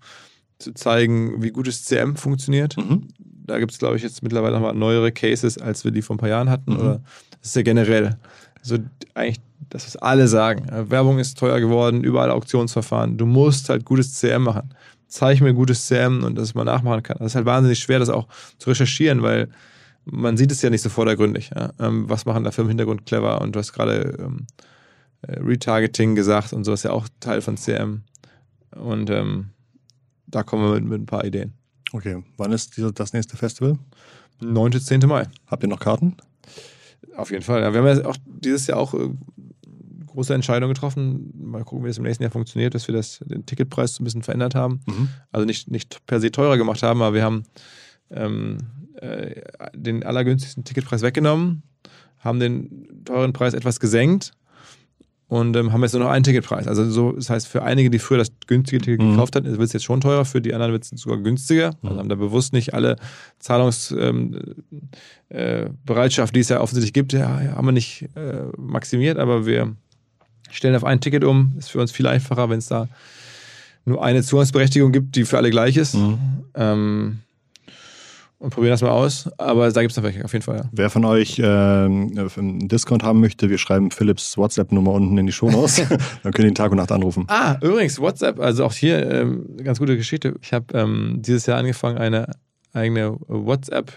[0.63, 2.77] zu zeigen, wie gutes CM funktioniert.
[2.77, 3.09] Mhm.
[3.19, 6.19] Da gibt es, glaube ich, jetzt mittlerweile nochmal neuere Cases, als wir die vor ein
[6.19, 6.73] paar Jahren hatten.
[6.73, 6.79] Mhm.
[6.79, 7.01] Oder
[7.41, 8.17] das ist ja generell
[8.63, 8.79] so
[9.15, 10.67] eigentlich das, was alle sagen.
[10.91, 13.17] Werbung ist teuer geworden, überall Auktionsverfahren.
[13.17, 14.75] Du musst halt gutes CM machen.
[15.09, 17.19] Zeig mir gutes CM und dass man nachmachen kann.
[17.19, 19.49] Das ist halt wahnsinnig schwer, das auch zu recherchieren, weil
[20.05, 21.51] man sieht es ja nicht so vordergründig.
[21.55, 21.73] Ja?
[21.79, 23.41] Ähm, was machen da für im Hintergrund clever?
[23.41, 24.47] Und du hast gerade ähm,
[25.23, 28.03] äh, Retargeting gesagt und so ist ja auch Teil von CM.
[28.75, 29.51] Und ähm,
[30.33, 31.53] da kommen wir mit, mit ein paar Ideen.
[31.93, 33.79] Okay, wann ist diese, das nächste Festival?
[34.41, 34.71] 9.
[34.71, 35.01] bis 10.
[35.07, 35.27] Mai.
[35.47, 36.17] Habt ihr noch Karten?
[37.17, 37.63] Auf jeden Fall.
[37.63, 39.11] Ja, wir haben ja auch dieses Jahr auch äh,
[40.07, 41.33] große Entscheidungen getroffen.
[41.39, 44.05] Mal gucken, wie das im nächsten Jahr funktioniert, dass wir das, den Ticketpreis so ein
[44.05, 44.81] bisschen verändert haben.
[44.87, 45.09] Mhm.
[45.31, 47.45] Also nicht, nicht per se teurer gemacht haben, aber wir haben
[48.11, 48.59] ähm,
[48.97, 49.43] äh,
[49.75, 51.63] den allergünstigsten Ticketpreis weggenommen,
[52.19, 54.33] haben den teuren Preis etwas gesenkt
[55.33, 56.69] und ähm, haben jetzt nur noch einen Ticketpreis.
[56.69, 59.13] Also so, das heißt, für einige, die früher das günstige Ticket Mhm.
[59.13, 61.71] gekauft hatten, wird es jetzt schon teurer, für die anderen wird es sogar günstiger.
[61.83, 62.97] Also haben da bewusst nicht alle
[63.39, 64.57] Zahlungsbereitschaft,
[65.31, 69.75] äh, Bereitschaft, die es ja offensichtlich gibt, ja, haben wir nicht äh, maximiert, aber wir
[70.51, 71.55] stellen auf ein Ticket um.
[71.57, 72.89] Ist für uns viel einfacher, wenn es da
[73.87, 75.95] nur eine Zugangsberechtigung gibt, die für alle gleich ist.
[75.95, 76.19] Mhm.
[76.55, 77.19] Ähm,
[78.43, 79.31] und probieren das mal aus.
[79.39, 80.57] Aber da gibt es noch welche, auf jeden Fall.
[80.57, 80.65] Ja.
[80.73, 85.33] Wer von euch ähm, einen Discount haben möchte, wir schreiben Philips WhatsApp-Nummer unten in die
[85.33, 85.77] Shownotes.
[86.23, 87.25] Dann könnt ihr ihn Tag und Nacht anrufen.
[87.29, 90.35] Ah, übrigens, WhatsApp, also auch hier ähm, ganz gute Geschichte.
[90.43, 92.27] Ich habe ähm, dieses Jahr angefangen, eine
[92.73, 93.93] eigene WhatsApp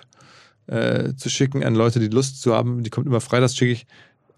[0.68, 2.84] äh, zu schicken an Leute, die Lust zu haben.
[2.84, 3.86] Die kommt immer freitags, schicke ich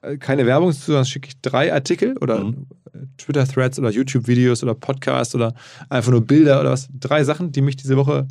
[0.01, 2.65] äh, keine Werbung zu, sondern schicke ich drei Artikel oder Mhm.
[2.93, 5.53] äh, Twitter-Threads oder YouTube-Videos oder Podcasts oder
[5.89, 6.87] einfach nur Bilder oder was.
[6.97, 8.25] Drei Sachen, die mich diese Woche,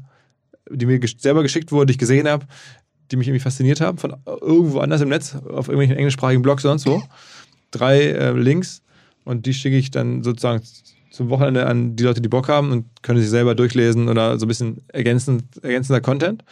[0.71, 2.47] die mir selber geschickt wurden, die ich gesehen habe,
[3.11, 6.87] die mich irgendwie fasziniert haben, von irgendwo anders im Netz, auf irgendwelchen englischsprachigen Blogs sonst
[6.87, 7.03] wo.
[7.71, 8.83] Drei äh, Links
[9.25, 10.63] und die schicke ich dann sozusagen
[11.11, 14.45] zum Wochenende an die Leute, die Bock haben und können sich selber durchlesen oder so
[14.45, 16.45] ein bisschen ergänzend, ergänzender Content.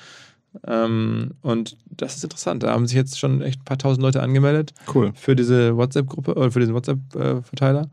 [0.67, 2.63] Ähm, und das ist interessant.
[2.63, 5.13] Da haben sich jetzt schon echt ein paar tausend Leute angemeldet Cool.
[5.15, 7.91] für diese WhatsApp-Gruppe oder für diesen WhatsApp-Verteiler.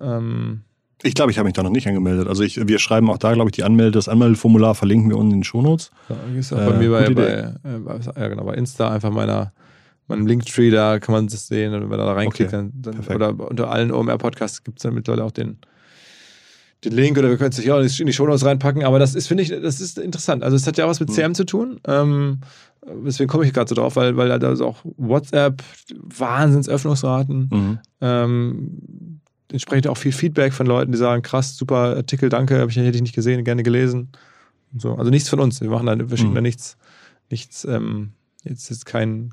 [0.00, 0.62] Ähm,
[1.02, 2.26] Ich glaube, ich habe mich da noch nicht angemeldet.
[2.26, 5.32] Also ich, wir schreiben auch da, glaube ich, die Anmelde, das Anmeldeformular verlinken wir unten
[5.32, 5.90] in den Shownotes.
[6.08, 7.22] ja, ist auch Äh, bei mir bei, bei,
[7.64, 9.52] äh, bei, ja, genau, bei Insta einfach meiner
[10.08, 13.14] meinem Linktree, da kann man das sehen und wenn man da reinklickt, Okay, dann, dann
[13.16, 15.58] oder unter allen OMR-Podcasts gibt es dann mittlerweile auch den,
[16.84, 19.26] den Link oder wir können es sich auch in die Shownotes reinpacken, aber das ist,
[19.26, 20.44] finde ich, das ist interessant.
[20.44, 21.12] Also es hat ja auch was mit Mhm.
[21.14, 21.80] CM zu tun.
[21.88, 22.38] Ähm,
[23.04, 25.60] deswegen komme ich gerade so drauf, weil, weil da ist auch WhatsApp,
[26.36, 27.78] Wahnsinnsöffnungsraten, Mhm.
[28.00, 29.20] ähm,
[29.52, 32.96] entsprechend auch viel Feedback von Leuten, die sagen, krass, super Artikel, danke, hab ich, hätte
[32.96, 34.08] ich nicht gesehen, gerne gelesen.
[34.72, 34.94] Und so.
[34.94, 35.60] Also nichts von uns.
[35.60, 36.34] Wir machen da, wir schicken Mhm.
[36.36, 36.76] da nichts,
[37.30, 38.12] nichts, ähm,
[38.44, 39.32] jetzt ist kein,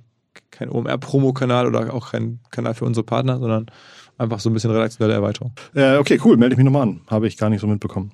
[0.51, 3.66] kein OMR-Promo-Kanal oder auch kein Kanal für unsere Partner, sondern
[4.18, 5.53] einfach so ein bisschen redaktionelle Erweiterung.
[5.74, 6.38] Äh, okay, cool.
[6.38, 7.01] Melde ich mich nochmal an.
[7.07, 8.11] Habe ich gar nicht so mitbekommen.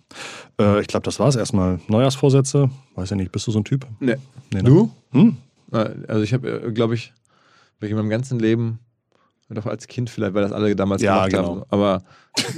[0.59, 1.79] Äh, ich glaube, das war es erstmal.
[1.89, 2.69] Neujahrsvorsätze.
[2.95, 3.85] Weiß ja nicht, bist du so ein Typ?
[3.99, 4.15] Nee.
[4.53, 4.69] Nee, ne?
[4.69, 4.91] Du?
[5.11, 5.37] Hm?
[5.73, 7.13] Äh, Also ich habe, glaube ich,
[7.79, 8.79] wirklich in meinem ganzen Leben,
[9.55, 11.47] doch als Kind vielleicht, weil das alle damals Ja, gemacht genau.
[11.49, 11.63] haben.
[11.69, 12.03] Aber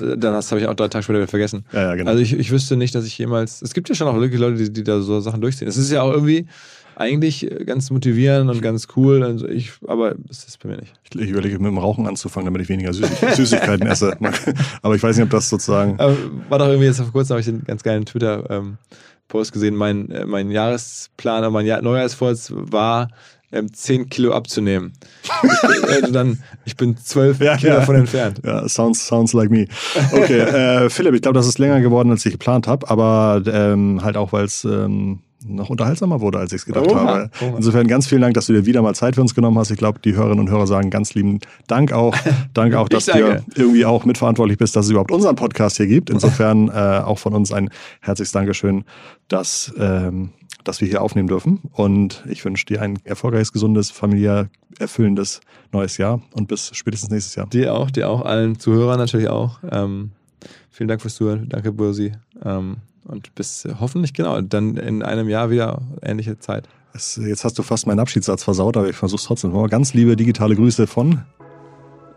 [0.02, 1.66] äh, dann das habe ich auch drei Tage später wieder vergessen.
[1.72, 2.12] Ja, ja, genau.
[2.12, 3.62] Also ich, ich wüsste nicht, dass ich jemals.
[3.62, 5.68] Es gibt ja schon auch wirklich Leute, die, die da so Sachen durchziehen.
[5.68, 6.48] Es ist ja auch irgendwie
[6.96, 9.24] eigentlich äh, ganz motivierend und ganz cool.
[9.24, 10.94] Also ich, aber es ist bei mir nicht.
[11.14, 14.16] ich, ich überlege, mit dem Rauchen anzufangen, damit ich weniger Süßig Süßigkeiten esse.
[14.82, 16.00] Aber ich weiß nicht, ob das sozusagen.
[16.00, 16.16] Aber
[16.50, 19.76] war doch irgendwie jetzt vor kurzem, habe ich den ganz geilen Twitter-Post gesehen.
[19.76, 23.08] Mein, äh, mein Jahresplan mein Jahr Neujahrsvorsatz war,
[23.52, 24.94] ähm, 10 Kilo abzunehmen.
[25.24, 27.80] ich, bin, also dann, ich bin 12 Ja, Kilo ja.
[27.80, 28.42] davon entfernt.
[28.46, 29.68] Ja, sounds, sounds like me.
[30.12, 34.02] Okay, äh, Philipp, ich glaube, das ist länger geworden, als ich geplant habe, aber ähm,
[34.04, 37.32] halt auch, weil es ähm, noch unterhaltsamer wurde, als ich es gedacht Oha, habe.
[37.58, 39.72] Insofern ganz vielen Dank, dass du dir wieder mal Zeit für uns genommen hast.
[39.72, 42.16] Ich glaube, die Hörerinnen und Hörer sagen ganz lieben Dank auch.
[42.54, 43.44] Dank auch, dass du danke.
[43.56, 46.10] irgendwie auch mitverantwortlich bist, dass es überhaupt unseren Podcast hier gibt.
[46.10, 47.70] Insofern äh, auch von uns ein
[48.02, 48.84] herzliches Dankeschön,
[49.28, 50.30] dass, ähm,
[50.64, 51.60] dass wir hier aufnehmen dürfen.
[51.72, 57.36] Und ich wünsche dir ein erfolgreiches, gesundes, familiär erfüllendes neues Jahr und bis spätestens nächstes
[57.36, 57.48] Jahr.
[57.48, 59.60] Dir auch, dir auch, allen Zuhörern natürlich auch.
[59.70, 60.12] Ähm,
[60.70, 61.48] vielen Dank fürs Zuhören.
[61.50, 62.14] Danke, Bursi.
[62.44, 66.68] Ähm, und bis äh, hoffentlich, genau, dann in einem Jahr wieder ähnliche Zeit.
[66.94, 69.54] Jetzt hast du fast meinen Abschiedssatz versaut, aber ich versuch's trotzdem.
[69.70, 71.24] Ganz liebe digitale Grüße von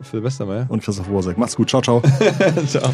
[0.01, 0.66] Silvester, mal.
[0.68, 1.39] und Christoph Worsek.
[1.39, 1.70] Macht's gut.
[1.70, 2.03] Ciao, ciao.
[2.66, 2.93] Ciao.